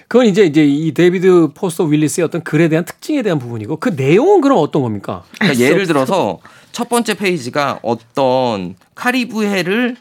[0.07, 4.41] 그건 이제 이제 이 데이비드 포스터 윌리스의 어떤 글에 대한 특징에 대한 부분이고 그 내용은
[4.41, 5.23] 그럼 어떤 겁니까?
[5.37, 6.39] 그러니까 예를 들어서
[6.71, 9.97] 첫 번째 페이지가 어떤 카리브해를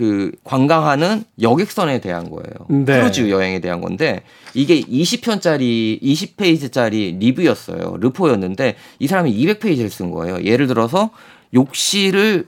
[0.00, 2.54] 그 관광하는 여객선에 대한 거예요.
[2.70, 2.98] 네.
[2.98, 4.22] 크루즈 여행에 대한 건데
[4.54, 7.98] 이게 20편짜리 20페이지짜리 리뷰였어요.
[8.00, 10.42] 르포였는데 이 사람이 200페이지를 쓴 거예요.
[10.42, 11.10] 예를 들어서
[11.52, 12.46] 욕실을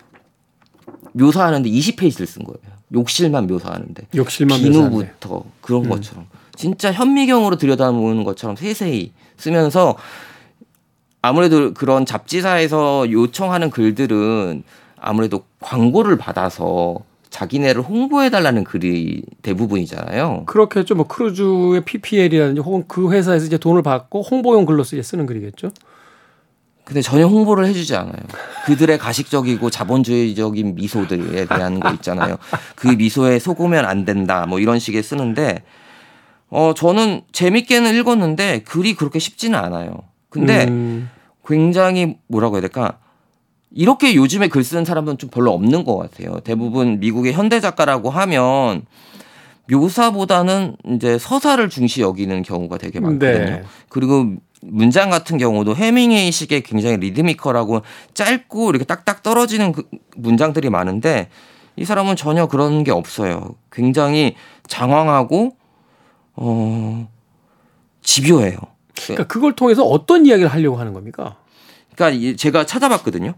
[1.12, 2.58] 묘사하는데 20페이지를 쓴 거예요.
[2.94, 4.58] 욕실만 묘사하는데 욕실만.
[4.58, 9.98] 비누부터 그런 것처럼 진짜 현미경으로 들여다보는 것처럼 세세히 쓰면서
[11.20, 14.62] 아무래도 그런 잡지사에서 요청하는 글들은
[14.96, 16.96] 아무래도 광고를 받아서
[17.32, 20.44] 자기네를 홍보해달라는 글이 대부분이잖아요.
[20.44, 20.94] 그렇겠죠.
[20.94, 25.70] 뭐 크루즈의 PPL이라든지 혹은 그 회사에서 이제 돈을 받고 홍보용 글로 쓰 쓰는 글이겠죠.
[26.84, 28.20] 근데 전혀 홍보를 해주지 않아요.
[28.66, 32.36] 그들의 가식적이고 자본주의적인 미소들에 대한 거 있잖아요.
[32.76, 34.44] 그 미소에 속으면 안 된다.
[34.46, 35.62] 뭐 이런 식의 쓰는데,
[36.50, 40.02] 어, 저는 재밌게는 읽었는데 글이 그렇게 쉽지는 않아요.
[40.28, 41.08] 근데 음,
[41.46, 42.98] 굉장히 뭐라고 해야 될까?
[43.74, 46.40] 이렇게 요즘에 글 쓰는 사람은 좀 별로 없는 것 같아요.
[46.40, 48.84] 대부분 미국의 현대 작가라고 하면
[49.70, 53.44] 묘사보다는 이제 서사를 중시 여기는 경우가 되게 많거든요.
[53.44, 53.62] 네.
[53.88, 57.82] 그리고 문장 같은 경우도 해밍웨이식의 굉장히 리드미컬하고
[58.14, 59.84] 짧고 이렇게 딱딱 떨어지는 그
[60.16, 61.28] 문장들이 많은데
[61.76, 63.54] 이 사람은 전혀 그런 게 없어요.
[63.70, 64.34] 굉장히
[64.68, 65.56] 장황하고
[66.34, 67.08] 어
[68.02, 68.58] 집요해요.
[68.96, 71.36] 그러니까 그걸 통해서 어떤 이야기를 하려고 하는 겁니까?
[71.94, 73.34] 그러니까 이- 제가 찾아봤거든요.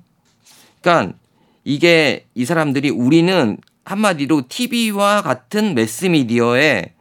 [0.85, 1.17] 그러니까
[1.65, 6.93] 이게 이 사람들이 우리는 한마디로 TV와 같은 매스미디어에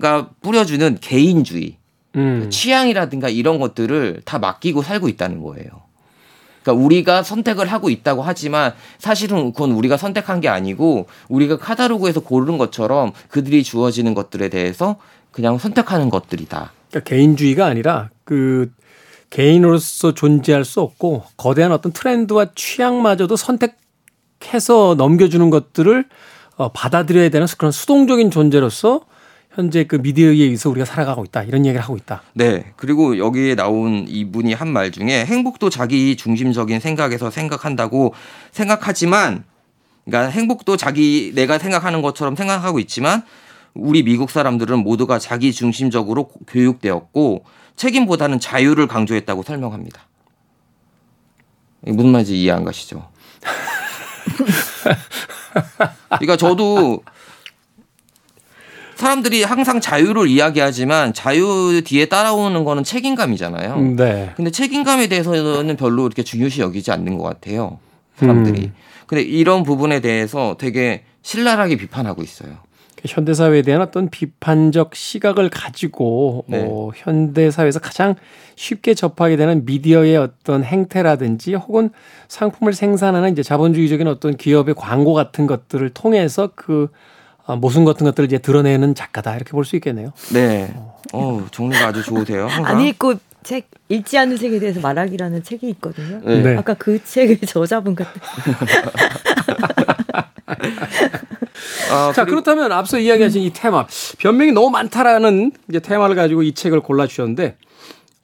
[0.00, 1.78] 가 뿌려주는 개인주의,
[2.14, 2.48] 음.
[2.50, 5.66] 취향이라든가 이런 것들을 다 맡기고 살고 있다는 거예요.
[6.62, 12.58] 그러니까 우리가 선택을 하고 있다고 하지만 사실은 그건 우리가 선택한 게 아니고 우리가 카다로그에서 고르는
[12.58, 14.96] 것처럼 그들이 주어지는 것들에 대해서
[15.32, 16.72] 그냥 선택하는 것들이다.
[16.90, 18.70] 그러니까 개인주의가 아니라 그
[19.30, 26.04] 개인으로서 존재할 수 없고 거대한 어떤 트렌드와 취향마저도 선택해서 넘겨주는 것들을
[26.56, 29.02] 어, 받아들여야 되는 그런 수동적인 존재로서
[29.52, 32.22] 현재 그 미디어에 의해서 우리가 살아가고 있다 이런 얘기를 하고 있다.
[32.34, 32.72] 네.
[32.76, 38.12] 그리고 여기에 나온 이분이 한 말 중에 행복도 자기 중심적인 생각에서 생각한다고
[38.52, 39.44] 생각하지만
[40.04, 43.22] 그러니까 행복도 자기 내가 생각하는 것처럼 생각하고 있지만
[43.74, 47.44] 우리 미국 사람들은 모두가 자기 중심적으로 교육되었고
[47.76, 50.00] 책임보다는 자유를 강조했다고 설명합니다.
[51.82, 53.08] 무슨 말인지 이해 안 가시죠?
[56.08, 57.02] 그러니까 저도
[58.96, 63.78] 사람들이 항상 자유를 이야기하지만 자유 뒤에 따라오는 거는 책임감이잖아요.
[63.96, 64.32] 네.
[64.36, 67.78] 근데 책임감에 대해서는 별로 이렇게 중요시 여기지 않는 것 같아요.
[68.16, 68.60] 사람들이.
[68.62, 68.74] 음.
[69.06, 72.56] 근데 이런 부분에 대해서 되게 신랄하게 비판하고 있어요.
[73.04, 76.64] 현대 사회에 대한 어떤 비판적 시각을 가지고 네.
[76.66, 78.14] 어, 현대 사회에서 가장
[78.54, 81.90] 쉽게 접하게 되는 미디어의 어떤 행태라든지 혹은
[82.28, 86.88] 상품을 생산하는 이제 자본주의적인 어떤 기업의 광고 같은 것들을 통해서 그
[87.48, 90.12] 아, 모순 같은 것들을 이제 드러내는 작가다 이렇게 볼 수 있겠네요.
[90.32, 90.74] 네.
[91.12, 92.46] 어, 정리가 아주 좋으세요.
[92.48, 92.66] 항상.
[92.66, 93.14] 안 읽고
[93.46, 96.20] 책 읽지 않는 책에 대해서 말하기라는 책이 있거든요.
[96.24, 96.42] 네.
[96.42, 96.56] 네.
[96.56, 98.20] 아까 그 책의 저자분 같은.
[101.92, 103.86] 아, 자, 그리고- 그렇다면 앞서 이야기하신 이 테마,
[104.18, 107.56] 변명이 너무 많다라는 이제 테마를 가지고 이 책을 골라주셨는데,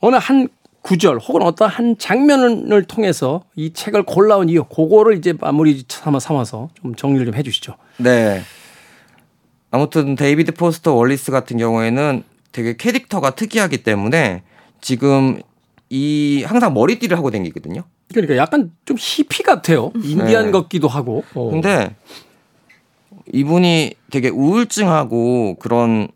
[0.01, 0.49] 어느 한
[0.83, 6.71] 구절 혹은 어떤 한 장면을 통해서 이 책을 골라온 이유, 그거를 이제 마무리 삼아 삼아서
[6.83, 7.77] 좀 정리를 좀 해주시죠.
[7.99, 8.43] 네.
[9.71, 14.43] 아무튼 데이비드 포스터 월리스 같은 경우에는 되게 캐릭터가 특이하기 때문에
[14.93, 15.41] 지금
[15.89, 17.83] 이 항상 머리띠를 하고 다니거든요.
[18.13, 19.91] 그러니까 약간 좀 히피 같아요.
[19.95, 20.51] 인디안 네.
[20.53, 21.25] 같기도 하고.
[21.35, 21.51] 어.
[21.51, 21.95] 근데
[23.33, 26.09] 이분이 되게 우울증하고 그런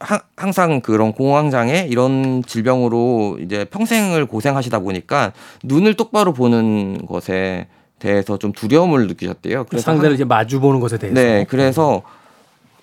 [0.00, 5.32] 하- 항상 그런 공황장애 이런 질병으로 이제 평생을 고생하시다 보니까
[5.64, 7.66] 눈을 똑바로 보는 것에
[7.98, 9.64] 대해서 좀 두려움을 느끼셨대요.
[9.64, 11.20] 그래서 상대를 한- 이제 마주 보는 것에 대해서.
[11.20, 12.02] 네, 그래서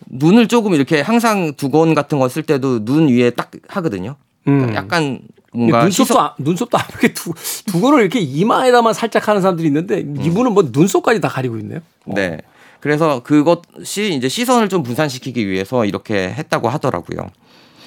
[0.07, 4.15] 눈을 조금 이렇게 항상 두건 같은 거 쓸 때도 눈 위에 딱 하거든요.
[4.45, 4.75] 그러니까 음.
[4.75, 5.19] 약간
[5.53, 7.33] 뭔가 눈썹도 시선- 안- 눈썹도 안 이렇게 두
[7.67, 11.79] 두건을 이렇게 이마에다만 살짝 하는 사람들이 있는데 이분은 뭐 눈썹까지 다 가리고 있네요.
[12.05, 12.37] 네.
[12.79, 17.29] 그래서 그것이 이제 시선을 좀 분산시키기 위해서 이렇게 했다고 하더라고요.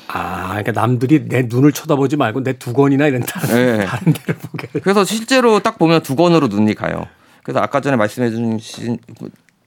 [0.08, 3.84] 아, 그러니까 남들이 내 눈을 쳐다보지 말고 내 두건이나 이런 다른, 네.
[3.84, 4.66] 다른 데를 보게.
[4.82, 7.04] 그래서 실제로 딱 보면 두 건으로 눈이 가요.
[7.44, 8.98] 그래서 아까 전에 말씀해 주신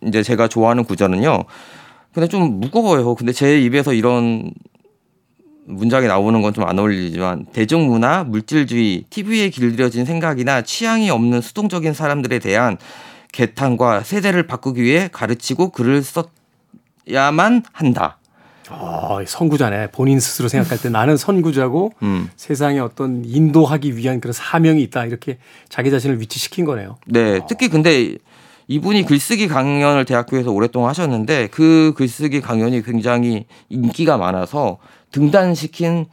[0.06, 1.44] 이제 제가 좋아하는 구절은요.
[2.14, 3.14] 근데 좀 무거워요.
[3.16, 4.52] 근데 제 입에서 이런
[5.66, 12.40] 문장이 나오는 건 좀 안 어울리지만 대중문화, 물질주의, TV에 길들여진 생각이나 취향이 없는 수동적인 사람들에
[12.40, 12.78] 대한
[13.32, 16.04] 개탄과 세대를 바꾸기 위해 가르치고 글을
[17.08, 18.18] 썼야만 한다.
[18.70, 19.88] 아, 선구자네.
[19.92, 22.30] 본인 스스로 생각할 때 나는 선구자고 음.
[22.36, 25.06] 세상에 어떤 인도하기 위한 그런 사명이 있다.
[25.06, 25.38] 이렇게
[25.70, 26.98] 자기 자신을 위치시킨 거네요.
[27.06, 28.16] 네, 특히 근데
[28.68, 34.78] 이분이 글쓰기 강연을 대학교에서 오랫동안 하셨는데 그 글쓰기 강연이 굉장히 인기가 많아서
[35.12, 36.08] 등단시킨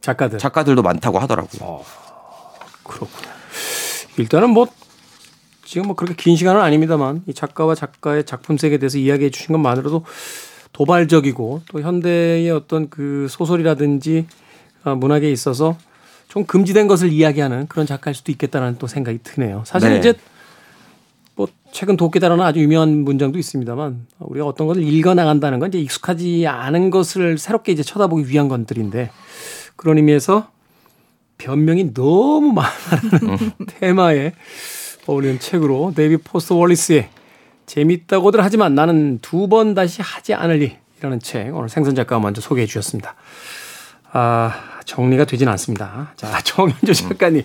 [0.00, 0.38] 작가들.
[0.38, 1.60] 작가들도 많다고 하더라고요.
[1.62, 1.84] 어,
[2.82, 3.28] 그렇군요.
[4.18, 4.66] 일단은 뭐
[5.64, 10.04] 지금 뭐 그렇게 긴 시간은 아닙니다만 이 작가와 작가의 작품색에 대해서 이야기해 주신 것만으로도
[10.72, 14.26] 도발적이고 또 현대의 어떤 그 소설이라든지
[14.84, 15.76] 아, 문학에 있어서
[16.28, 19.62] 좀 금지된 것을 이야기하는 그런 작가일 수도 있겠다는 또 생각이 드네요.
[19.66, 19.98] 사실 네.
[19.98, 20.37] 이제 뭐
[21.72, 26.90] 책은 도끼다라는 아주 유명한 문장도 있습니다만 우리가 어떤 것을 읽어 나간다는 건 이제 익숙하지 않은
[26.90, 29.10] 것을 새롭게 이제 쳐다보기 위한 것들인데
[29.76, 30.48] 그런 의미에서
[31.36, 34.32] 변명이 너무 많은 테마에
[35.06, 37.08] 어울리는 책으로 데이비드 포스터 월리스의
[37.66, 43.14] 재밌다고들 하지만 나는 두 번 다시 하지 않으리라는 책 오늘 생선 작가가 먼저 소개해 주셨습니다.
[44.12, 44.52] 아
[44.88, 46.12] 정리가 되진 않습니다.
[46.16, 47.42] 자 정현주 작가님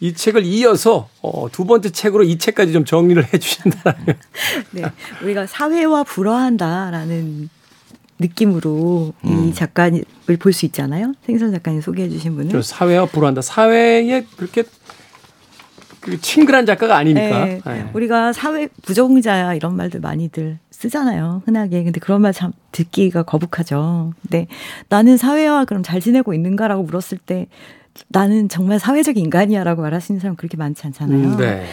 [0.00, 4.18] 이 책을 이어서 어, 두 번째 책으로 이 책까지 좀 정리를 해 주신다면
[4.70, 4.82] 네.
[5.22, 7.50] 우리가 사회와 불화한다라는
[8.18, 10.04] 느낌으로 이 작가를
[10.38, 11.12] 볼 수 있잖아요.
[11.26, 12.48] 생선 작가님 소개해 주신 분은.
[12.50, 13.42] 저 사회와 불화한다.
[13.42, 14.85] 사회에 그렇게 그
[16.20, 17.44] 친근한 작가가 아니니까.
[17.44, 17.60] 네.
[17.64, 17.90] 네.
[17.92, 21.42] 우리가 사회 부정자야 이런 말들 많이들 쓰잖아요.
[21.46, 21.84] 흔하게.
[21.84, 24.12] 근데 그런 말 참 듣기가 거북하죠.
[24.22, 24.46] 근데
[24.88, 27.46] 나는 사회와 그럼 잘 지내고 있는가라고 물었을 때
[28.08, 31.18] 나는 정말 사회적 인간이야라고 말하시는 사람 그렇게 많지 않잖아요.
[31.18, 31.64] 음, 네.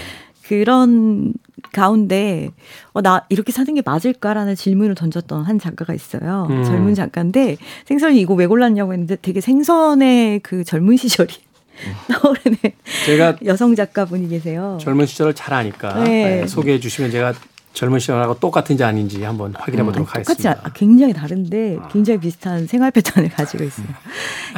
[0.48, 1.34] 그런
[1.72, 2.50] 가운데
[2.92, 6.48] 어, 나 이렇게 사는 게 맞을까라는 질문을 던졌던 한 작가가 있어요.
[6.50, 6.64] 음.
[6.64, 11.34] 젊은 작가인데 생선이 이거 왜 골랐냐고 했는데 되게 생선의 그 젊은 시절이
[12.12, 12.58] 떠오르는
[13.06, 14.78] 제가 여성 작가분이 계세요.
[14.82, 16.42] 젊은 시절을 잘 아니까 네.
[16.42, 17.34] 네, 소개해 주시면 제가
[17.74, 20.68] 젊은 시절하고 똑같은지 아닌지 한번 확인해 보도록 똑같지 하겠습니다.
[20.68, 23.88] 않, 굉장히 다른데 굉장히 비슷한 생활 패턴을 가지고 있어요.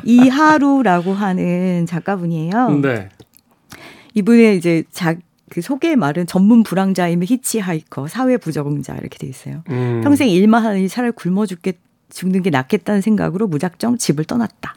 [0.04, 2.70] 이하루라고 하는 작가분이에요.
[2.82, 3.10] 네.
[4.16, 5.16] 이분의 이제 자,
[5.50, 9.64] 그 소개의 말은 전문 불황자이며 히치하이커, 사회 부적응자 이렇게 돼 있어요.
[9.70, 10.02] 음.
[10.04, 11.78] 평생 일만 하느니 차라리 굶어 죽겠,
[12.10, 14.76] 죽는 게 낫겠다는 생각으로 무작정 집을 떠났다.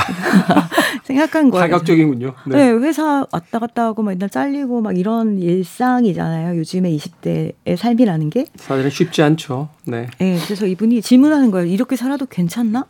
[1.04, 1.64] 생각한 거예요.
[1.64, 2.34] 파격적이군요.
[2.46, 2.70] 네.
[2.70, 6.58] 회사 왔다 갔다 하고 막 맨날 잘리고 막 이런 일상이잖아요.
[6.58, 8.46] 요즘에 20대의 삶이라는 게.
[8.56, 9.68] 사실은 쉽지 않죠.
[9.86, 10.08] 네.
[10.18, 11.66] 네, 그래서 이분이 질문하는 거예요.
[11.66, 12.86] 이렇게 살아도 괜찮나?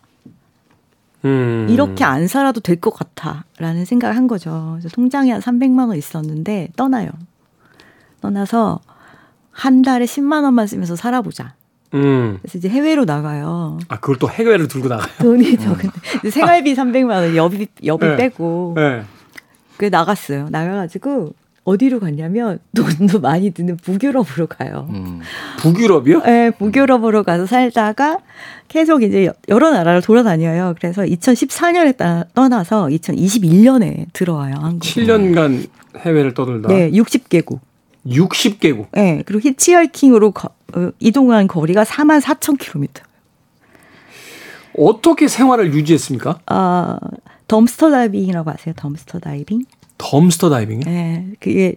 [1.24, 1.68] 음.
[1.70, 3.44] 이렇게 안 살아도 될 것 같아.
[3.58, 4.70] 라는 생각을 한 거죠.
[4.80, 7.10] 그래서 통장에 한 300만 원 있었는데 떠나요.
[8.20, 8.80] 떠나서
[9.50, 11.54] 한 달에 10만 원만 쓰면서 살아보자.
[11.94, 12.38] 음.
[12.40, 13.78] 그래서 이제 해외로 나가요.
[13.88, 15.08] 아 그걸 또 해외를 들고 나가요.
[15.20, 18.16] 돈이 적은데 이제 생활비 300만 원 여비 여비 네.
[18.16, 19.02] 빼고 네.
[19.76, 20.48] 그 나갔어요.
[20.50, 24.88] 나가가지고 어디로 갔냐면 돈도 많이 드는 북유럽으로 가요.
[24.90, 25.20] 음.
[25.58, 26.22] 북유럽이요?
[26.22, 28.18] 네, 북유럽으로 가서 살다가
[28.68, 30.74] 계속 이제 여러 나라를 돌아다녀요.
[30.80, 34.54] 그래서 2014년에 따, 떠나서 2021년에 들어와요.
[34.56, 34.80] 한국.
[34.80, 36.68] 7년간 해외를 떠돌다.
[36.68, 37.60] 네, 60개국.
[38.06, 38.86] 60개국.
[38.92, 40.52] 네, 그리고 히치하이킹으로 거, 어,
[40.98, 43.02] 이동한 거리가 4만 4천 킬로미터.
[44.78, 46.40] 어떻게 생활을 유지했습니까?
[46.46, 46.98] 아,
[47.48, 48.74] 덤스터 다이빙이라고 아세요?
[48.76, 49.64] 덤스터 다이빙?
[49.98, 50.84] 덤스터 다이빙이요?
[50.86, 51.76] 네, 그게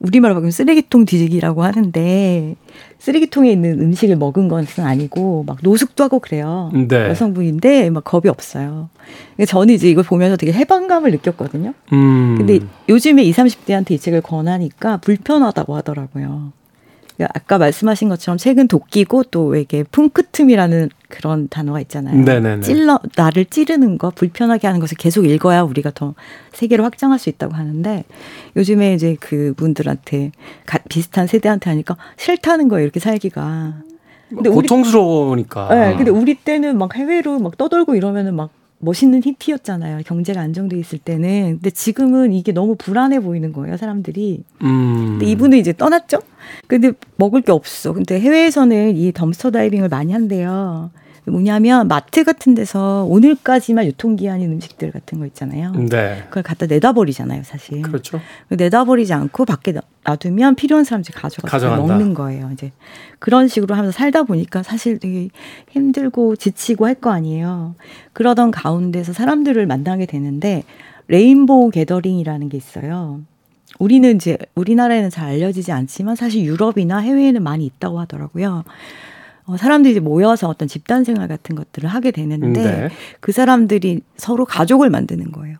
[0.00, 2.56] 우리말로 바꾸면 쓰레기통 뒤지기라고 하는데
[2.98, 6.70] 쓰레기통에 있는 음식을 먹은 것은 아니고 막 노숙도 하고 그래요.
[6.74, 7.08] 네.
[7.08, 8.90] 여성분인데 막 겁이 없어요.
[9.46, 11.72] 저는 이제 이걸 보면서 되게 해방감을 느꼈거든요.
[11.92, 12.34] 음.
[12.36, 16.52] 근데 요즘에 20, 30대한테 이 책을 권하니까 불편하다고 하더라고요.
[17.16, 22.16] 그러니까 아까 말씀하신 것처럼 책은 도끼고 또왜 이게 품크틈이라는 그런 단어가 있잖아요.
[22.20, 22.62] 네네네.
[22.62, 26.14] 찔러 나를 찌르는 거 불편하게 하는 것을 계속 읽어야 우리가 더
[26.52, 28.04] 세계를 확장할 수 있다고 하는데
[28.56, 30.32] 요즘에 이제 그 분들한테
[30.66, 33.74] 가- 비슷한 세대한테 하니까 싫다는 거예요 이렇게 살기가.
[34.28, 35.68] 근데 우리 고통스러우니까.
[35.74, 38.50] 네, 근데 우리 때는 막 해외로 막 떠돌고 이러면은 막
[38.84, 40.00] 멋있는 히피였잖아요.
[40.04, 41.54] 경제가 안정돼 있을 때는.
[41.54, 44.44] 근데 지금은 이게 너무 불안해 보이는 거예요, 사람들이.
[44.62, 45.06] 음.
[45.18, 46.18] 근데 이분은 이제 떠났죠?
[46.66, 47.92] 근데 먹을 게 없어.
[47.92, 50.90] 근데 해외에서는 이 덤스터 다이빙을 많이 한대요.
[51.26, 55.72] 뭐냐면 마트 같은 데서 오늘까지만 유통기한인 음식들 같은 거 있잖아요.
[55.72, 56.22] 네.
[56.28, 57.80] 그걸 갖다 내다 버리잖아요, 사실.
[57.82, 58.20] 그렇죠.
[58.48, 61.48] 내다 버리지 않고 밖에 놔- 놔두면 필요한 사람들이 가져가서.
[61.88, 62.50] 먹는 거예요.
[62.52, 62.72] 이제
[63.18, 65.30] 그런 식으로 하면서 살다 보니까 사실 되게
[65.70, 67.74] 힘들고 지치고 할 거 아니에요.
[68.12, 70.62] 그러던 가운데서 사람들을 만나게 되는데
[71.08, 73.20] 레인보우 게더링이라는 게 있어요.
[73.78, 78.62] 우리는 이제 우리나라에는 잘 알려지지 않지만 사실 유럽이나 해외에는 많이 있다고 하더라고요.
[79.46, 82.88] 어, 사람들이 이제 모여서 어떤 집단 생활 같은 것들을 하게 되는데 네.
[83.20, 85.58] 그 사람들이 서로 가족을 만드는 거예요.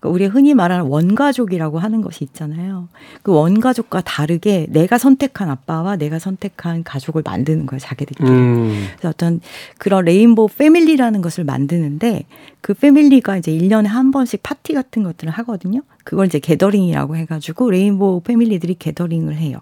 [0.00, 2.88] 그러니까 우리 흔히 말하는 원가족이라고 하는 것이 있잖아요.
[3.22, 8.28] 그 원가족과 다르게 내가 선택한 아빠와 내가 선택한 가족을 만드는 거예요, 자기들끼리.
[8.28, 8.86] 음.
[8.92, 9.40] 그래서 어떤
[9.78, 12.24] 그런 rainbow family라는 것을 만드는데
[12.60, 15.82] 그 family가 이제 1년에 한 번씩 파티 같은 것들을 하거든요.
[16.04, 19.60] 그걸 이제 gathering이라고 해가지고 rainbow family들이 gathering을 해요.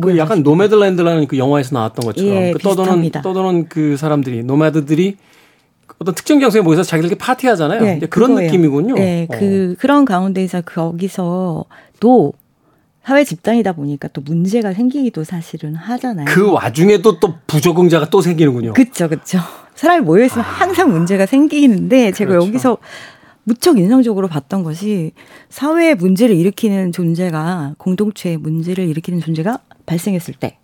[0.00, 3.10] 그 약간 노매들랜드라는 그 영화에서 나왔던 것처럼 예, 그 떠도는.
[3.10, 5.16] 떠도는 그 사람들이 nomad들이
[5.98, 7.80] 어떤 특정 장소에 모여서 자기들끼리 파티하잖아요.
[7.80, 8.50] 네, 그런 그거예요.
[8.50, 8.94] 느낌이군요.
[8.94, 9.36] 네, 어.
[9.38, 11.64] 그 그런 가운데서 거기서
[12.00, 12.32] 또
[13.04, 16.26] 사회 집단이다 보니까 또 문제가 생기기도 사실은 하잖아요.
[16.26, 18.72] 그 와중에도 또 부적응자가 또 생기는군요.
[18.72, 19.38] 그쵸, 그쵸.
[19.74, 22.46] 사람이 모여 있으면 항상 문제가 생기는데 제가 그렇죠.
[22.46, 22.78] 여기서
[23.44, 25.12] 무척 인상적으로 봤던 것이
[25.48, 30.58] 사회의 문제를 일으키는 존재가 공동체의 문제를 일으키는 존재가 발생했을 때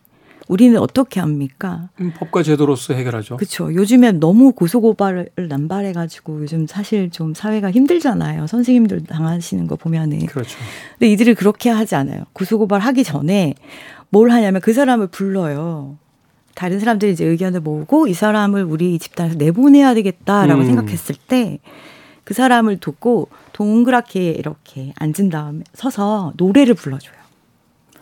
[0.48, 1.88] 우리는 어떻게 합니까?
[2.00, 3.36] 음, 법과 제도로서 해결하죠.
[3.36, 3.74] 그렇죠.
[3.74, 8.46] 요즘엔 너무 고소고발을 남발해가지고 요즘 사실 좀 사회가 힘들잖아요.
[8.46, 10.26] 선생님들 당하시는 거 보면은.
[10.26, 10.56] 그렇죠.
[10.92, 12.24] 근데 이들이 그렇게 하지 않아요.
[12.32, 13.54] 고소고발 하기 전에
[14.10, 15.98] 뭘 하냐면 그 사람을 불러요.
[16.54, 20.66] 다른 사람들이 이제 의견을 모으고 이 사람을 우리 집단에서 내보내야 되겠다라고 음.
[20.66, 21.58] 생각했을 때
[22.26, 27.14] 그 사람을 두고 동그랗게 이렇게 앉은 다음에 서서 노래를 불러줘요.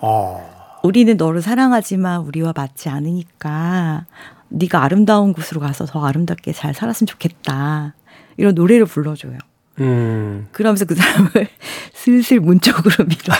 [0.01, 4.07] 아, 우리는 너를 사랑하지만 우리와 맞지 않으니까
[4.49, 7.93] 네가 아름다운 곳으로 가서 더 아름답게 잘 살았으면 좋겠다.
[8.39, 9.37] 이런 노래를 불러줘요.
[9.81, 11.31] 음, 그러면서 그 사람을
[11.93, 13.35] 슬슬 문 쪽으로 밀어.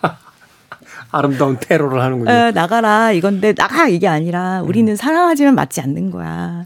[1.12, 2.30] 아름다운 테러를 하는군요.
[2.30, 6.64] 에, 나가라 이건데 나가 이게 아니라 우리는 사랑하지만 맞지 않는 거야.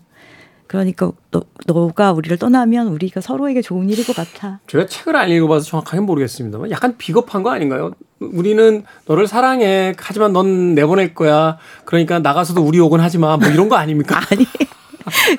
[0.73, 4.59] 그러니까 너, 너가 우리를 떠나면 우리가 서로에게 좋은 일일 것 같아.
[4.69, 7.93] 제가 책을 안 읽어봐서 정확하게 모르겠습니다만 약간 비겁한 거 아닌가요?
[8.21, 9.93] 우리는 너를 사랑해.
[9.99, 11.59] 하지만 넌 내보낼 거야.
[11.85, 13.37] 그러니까 나가서도 우리 욕은 하지 마.
[13.37, 14.19] 뭐 이런 거 아닙니까?
[14.33, 14.47] 아니.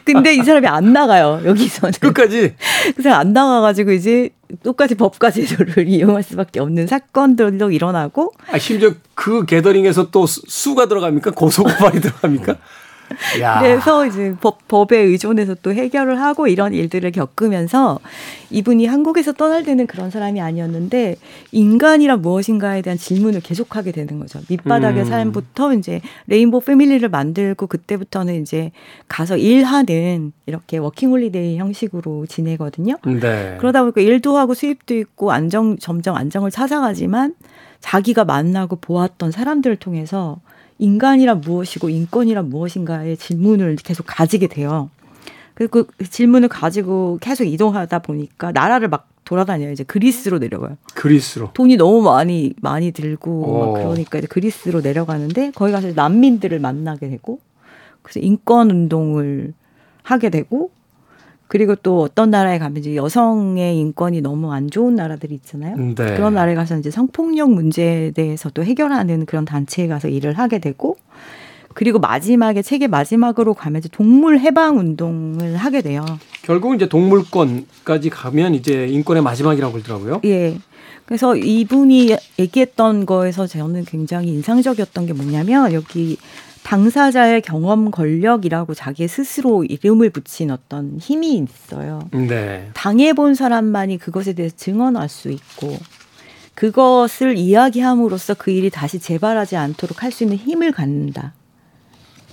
[0.05, 1.93] 근데 이 사람이 안 나가요 여기서는.
[1.99, 2.53] 끝까지.
[2.95, 4.29] 그 사람 안 나가가지고 이제
[4.61, 10.85] 똑같이 법과 제도를 이용할 수밖에 없는 사건들도 일어나고 아, 심지어 그 게더링에서 또 수- 수가
[10.87, 11.31] 들어갑니까?
[11.31, 12.57] 고소고발이 들어갑니까?
[13.41, 13.59] 야.
[13.59, 17.99] 그래서 이제 법, 법에 의존해서 또 해결을 하고 이런 일들을 겪으면서
[18.49, 21.15] 이분이 한국에서 떠날 때는 그런 사람이 아니었는데
[21.51, 24.39] 인간이란 무엇인가에 대한 질문을 계속하게 되는 거죠.
[24.49, 25.05] 밑바닥의 음.
[25.05, 28.71] 삶부터 이제 rainbow family를 만들고 그때부터는 이제
[29.07, 32.97] 가서 일하는 이렇게 워킹홀리데이 형식으로 지내거든요.
[33.05, 33.57] 네.
[33.59, 37.35] 그러다 보니까 일도 하고 수입도 있고 안정 점점 안정을 찾아가지만
[37.79, 40.39] 자기가 만나고 보았던 사람들을 통해서
[40.79, 44.89] 인간이란 무엇이고 인권이란 무엇인가의 질문을 계속 가지게 돼요.
[45.53, 49.71] 그리고 그 질문을 가지고 계속 이동하다 보니까 나라를 막 돌아다녀요.
[49.71, 50.77] 이제 그리스로 내려가요.
[50.95, 51.51] 그리스로.
[51.53, 53.65] 돈이 너무 많이 많이 들고 어.
[53.65, 57.39] 막 그러니까 이제 그리스로 내려가는데 거기 가서 난민들을 만나게 되고
[58.01, 59.53] 그래서 인권 운동을
[60.01, 60.71] 하게 되고
[61.53, 65.77] 그리고 또 어떤 나라에 가면 이제 여성의 인권이 너무 안 좋은 나라들이 있잖아요.
[65.77, 65.93] 네.
[65.93, 70.97] 그런 나라에 가서 이제 성폭력 문제에 대해서도 해결하는 그런 단체에 가서 일을 하게 되고
[71.75, 76.03] 그리고 마지막에 책의 마지막으로 가면 이제 동물 해방 운동을 하게 돼요.
[76.41, 80.21] 결국 이제 동물권까지 가면 이제 인권의 마지막이라고 그러더라고요.
[80.25, 80.57] 예.
[81.05, 86.17] 그래서 이분이 얘기했던 거에서 저는 굉장히 인상적이었던 게 뭐냐면 여기
[86.63, 92.09] 당사자의 경험 권력이라고 자기 스스로 이름을 붙인 어떤 힘이 있어요.
[92.11, 92.69] 네.
[92.73, 95.77] 당해본 사람만이 그것에 대해서 증언할 수 있고
[96.55, 101.33] 그것을 이야기함으로써 그 일이 다시 재발하지 않도록 할 수 있는 힘을 갖는다.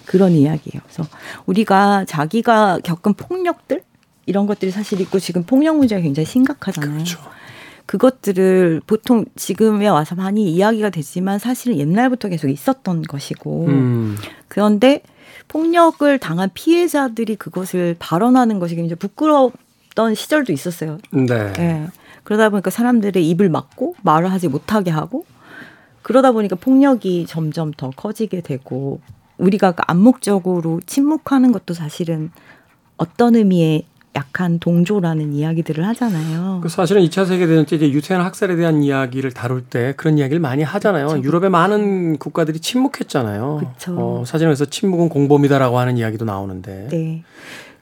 [0.04, 0.82] 그런 이야기예요.
[0.82, 1.08] 그래서
[1.46, 3.82] 우리가 자기가 겪은 폭력들
[4.26, 6.94] 이런 것들이 사실 있고 지금 폭력 문제가 굉장히 심각하잖아요.
[6.94, 7.18] 그렇죠.
[7.90, 14.16] 그것들을 보통 지금에 와서 많이 이야기가 되지만 사실은 옛날부터 계속 있었던 것이고 음.
[14.46, 15.02] 그런데
[15.48, 20.98] 폭력을 당한 피해자들이 그것을 발언하는 것이 굉장히 부끄러웠던 시절도 있었어요.
[21.10, 21.52] 네.
[21.58, 21.86] 예.
[22.22, 25.24] 그러다 보니까 사람들의 입을 막고 말을 하지 못하게 하고
[26.02, 29.00] 그러다 보니까 폭력이 점점 더 커지게 되고
[29.36, 32.30] 우리가 그 암묵적으로 침묵하는 것도 사실은
[32.96, 33.86] 어떤 의미의
[34.16, 36.60] 약한 동조라는 이야기들을 하잖아요.
[36.62, 40.62] 그 사실은 2차 세계대전 때 이제 유태인 학살에 대한 이야기를 다룰 때 그런 이야기를 많이
[40.62, 41.22] 하잖아요.
[41.22, 43.60] 유럽의 많은 국가들이 침묵했잖아요.
[43.60, 43.94] 그쵸.
[43.96, 46.88] 어, 사실에서 침묵은 공범이다라고 하는 이야기도 나오는데.
[46.90, 47.22] 네.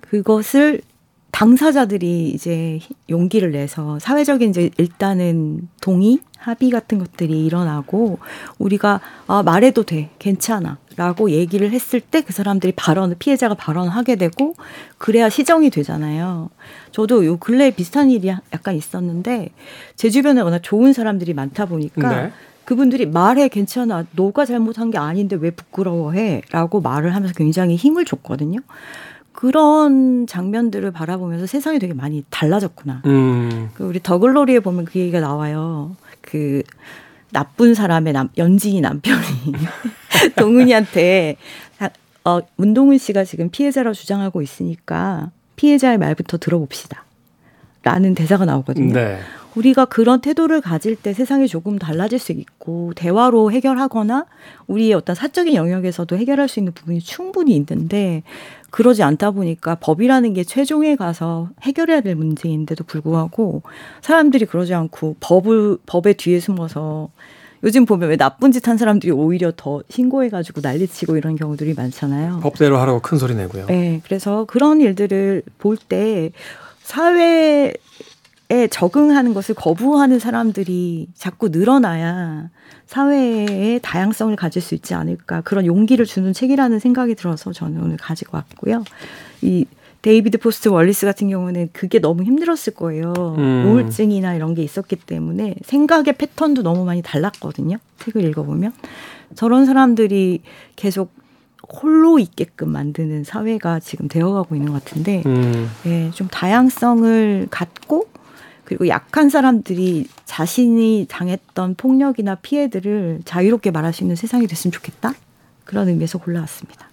[0.00, 0.82] 그것을
[1.30, 8.18] 당사자들이 이제 용기를 내서 사회적인 이제 일단은 동의, 합의 같은 것들이 일어나고
[8.58, 10.78] 우리가 아, 말해도 돼, 괜찮아.
[10.96, 14.54] 라고 얘기를 했을 때 그 사람들이 발언을, 피해자가 발언하게 되고
[14.98, 16.50] 그래야 시정이 되잖아요.
[16.90, 19.50] 저도 요 근래에 비슷한 일이 약간 있었는데
[19.94, 22.32] 제 주변에 워낙 좋은 사람들이 많다 보니까 네.
[22.64, 28.58] 그분들이 말해 괜찮아 너가 잘못한 게 아닌데 왜 부끄러워해 라고 말을 하면서 굉장히 힘을 줬거든요
[29.38, 33.70] 그런 장면들을 바라보면서 세상이 되게 많이 달라졌구나 음.
[33.72, 36.64] 그 우리 더글로리에 보면 그 얘기가 나와요 그
[37.30, 39.22] 나쁜 사람의 남, 연진이 남편이
[40.36, 41.36] 동은이한테
[41.78, 41.90] 다-
[42.24, 47.04] 어, 문동은 씨가 지금 피해자라고 주장하고 있으니까 피해자의 말부터 들어봅시다
[47.84, 49.20] 라는 대사가 나오거든요 네.
[49.58, 54.26] 우리가 그런 태도를 가질 때 세상이 조금 달라질 수 있고 대화로 해결하거나
[54.68, 58.22] 우리의 어떤 사적인 영역에서도 해결할 수 있는 부분이 충분히 있는데
[58.70, 63.62] 그러지 않다 보니까 법이라는 게 최종에 가서 해결해야 될 문제인데도 불구하고
[64.02, 67.10] 사람들이 그러지 않고 법을 법의 뒤에 숨어서
[67.64, 72.38] 요즘 보면 왜 나쁜 짓 한 사람들이 오히려 더 신고해가지고 난리치고 이런 경우들이 많잖아요.
[72.42, 73.66] 법대로 하라고 큰 소리 내고요.
[73.66, 76.30] 네, 그래서 그런 일들을 볼 때
[76.82, 77.72] 사회에
[78.70, 82.48] 적응하는 것을 거부하는 사람들이 자꾸 늘어나야
[82.86, 88.38] 사회의 다양성을 가질 수 있지 않을까 그런 용기를 주는 책이라는 생각이 들어서 저는 오늘 가지고
[88.38, 88.84] 왔고요.
[89.42, 89.66] 이
[90.00, 93.12] 데이비드 포스터 월리스 같은 경우는 그게 너무 힘들었을 거예요.
[93.36, 93.66] 음.
[93.66, 97.76] 우울증이나 이런 게 있었기 때문에 생각의 패턴도 너무 많이 달랐거든요.
[97.98, 98.72] 책을 읽어보면.
[99.34, 100.40] 저런 사람들이
[100.76, 101.12] 계속
[101.82, 105.68] 홀로 있게끔 만드는 사회가 지금 되어가고 있는 것 같은데, 음.
[105.84, 108.06] 예, 좀 다양성을 갖고
[108.68, 115.14] 그리고 약한 사람들이 자신이 당했던 폭력이나 피해들을 자유롭게 말할 수 있는 세상이 됐으면 좋겠다.
[115.64, 116.86] 그런 의미에서 골라왔습니다.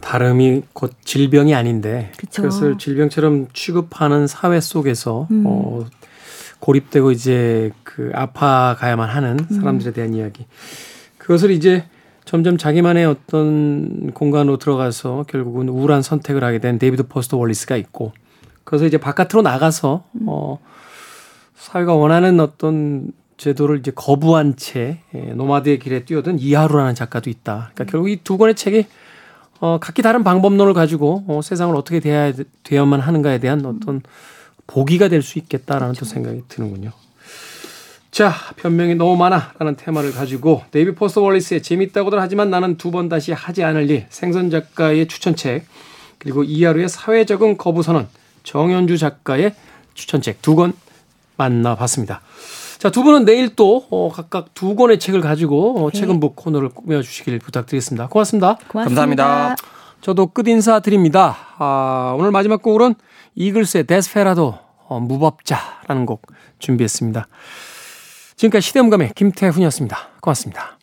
[0.00, 2.40] 다름이 곧 질병이 아닌데 그쵸.
[2.40, 5.44] 그것을 질병처럼 취급하는 사회 속에서 음.
[5.46, 5.84] 어,
[6.58, 9.56] 고립되고 이제 그 아파가야만 하는 음.
[9.56, 10.14] 사람들에 대한 음.
[10.14, 10.46] 이야기.
[11.18, 11.84] 그것을 이제
[12.24, 18.14] 점점 자기만의 어떤 공간으로 들어가서 결국은 우울한 선택을 하게 된 데이비드 포스터 월리스가 있고
[18.64, 20.24] 그래서 이제 바깥으로 나가서 음.
[20.28, 20.58] 어
[21.60, 27.70] 사회가 원하는 어떤 제도를 이제 거부한 채 예, 노마드의 길에 뛰어든 이하루라는 작가도 있다.
[27.74, 28.86] 그러니까 결국 이 두 권의 책이
[29.60, 32.32] 어, 각기 다른 방법론을 가지고 어, 세상을 어떻게 대해야
[32.64, 34.00] 되어야만 하는가에 대한 어떤
[34.66, 36.06] 보기가 될 수 있겠다라는 그렇죠.
[36.06, 36.92] 또 생각이 드는군요.
[38.10, 43.32] 자, 변명이 너무 많아라는 테마를 가지고 데이비드 포스터 월리스의 재밌다고들 하지만 나는 두 번 다시
[43.32, 45.64] 하지 않을 일 생선 작가의 추천책
[46.18, 48.08] 그리고 이하루의 사회적인 거부선언
[48.42, 49.54] 정현주 작가의
[49.94, 50.72] 추천책 두권
[51.40, 52.20] 만나봤습니다.
[52.78, 55.98] 자, 두 분은 내일 또 어, 각각 두 권의 책을 가지고 어, 네.
[55.98, 58.08] 책은 북 코너를 꾸며주시길 부탁드리겠습니다.
[58.08, 58.56] 고맙습니다.
[58.68, 58.84] 고맙습니다.
[58.84, 59.56] 감사합니다.
[60.00, 61.36] 저도 끝 인사 드립니다.
[61.58, 62.94] 아, 오늘 마지막 곡으로는
[63.34, 66.26] 이글스의 데스페라도 어, 무법자라는 곡
[66.58, 67.28] 준비했습니다.
[68.36, 69.98] 지금까지 시대음감의 김태훈이었습니다.
[70.20, 70.79] 고맙습니다.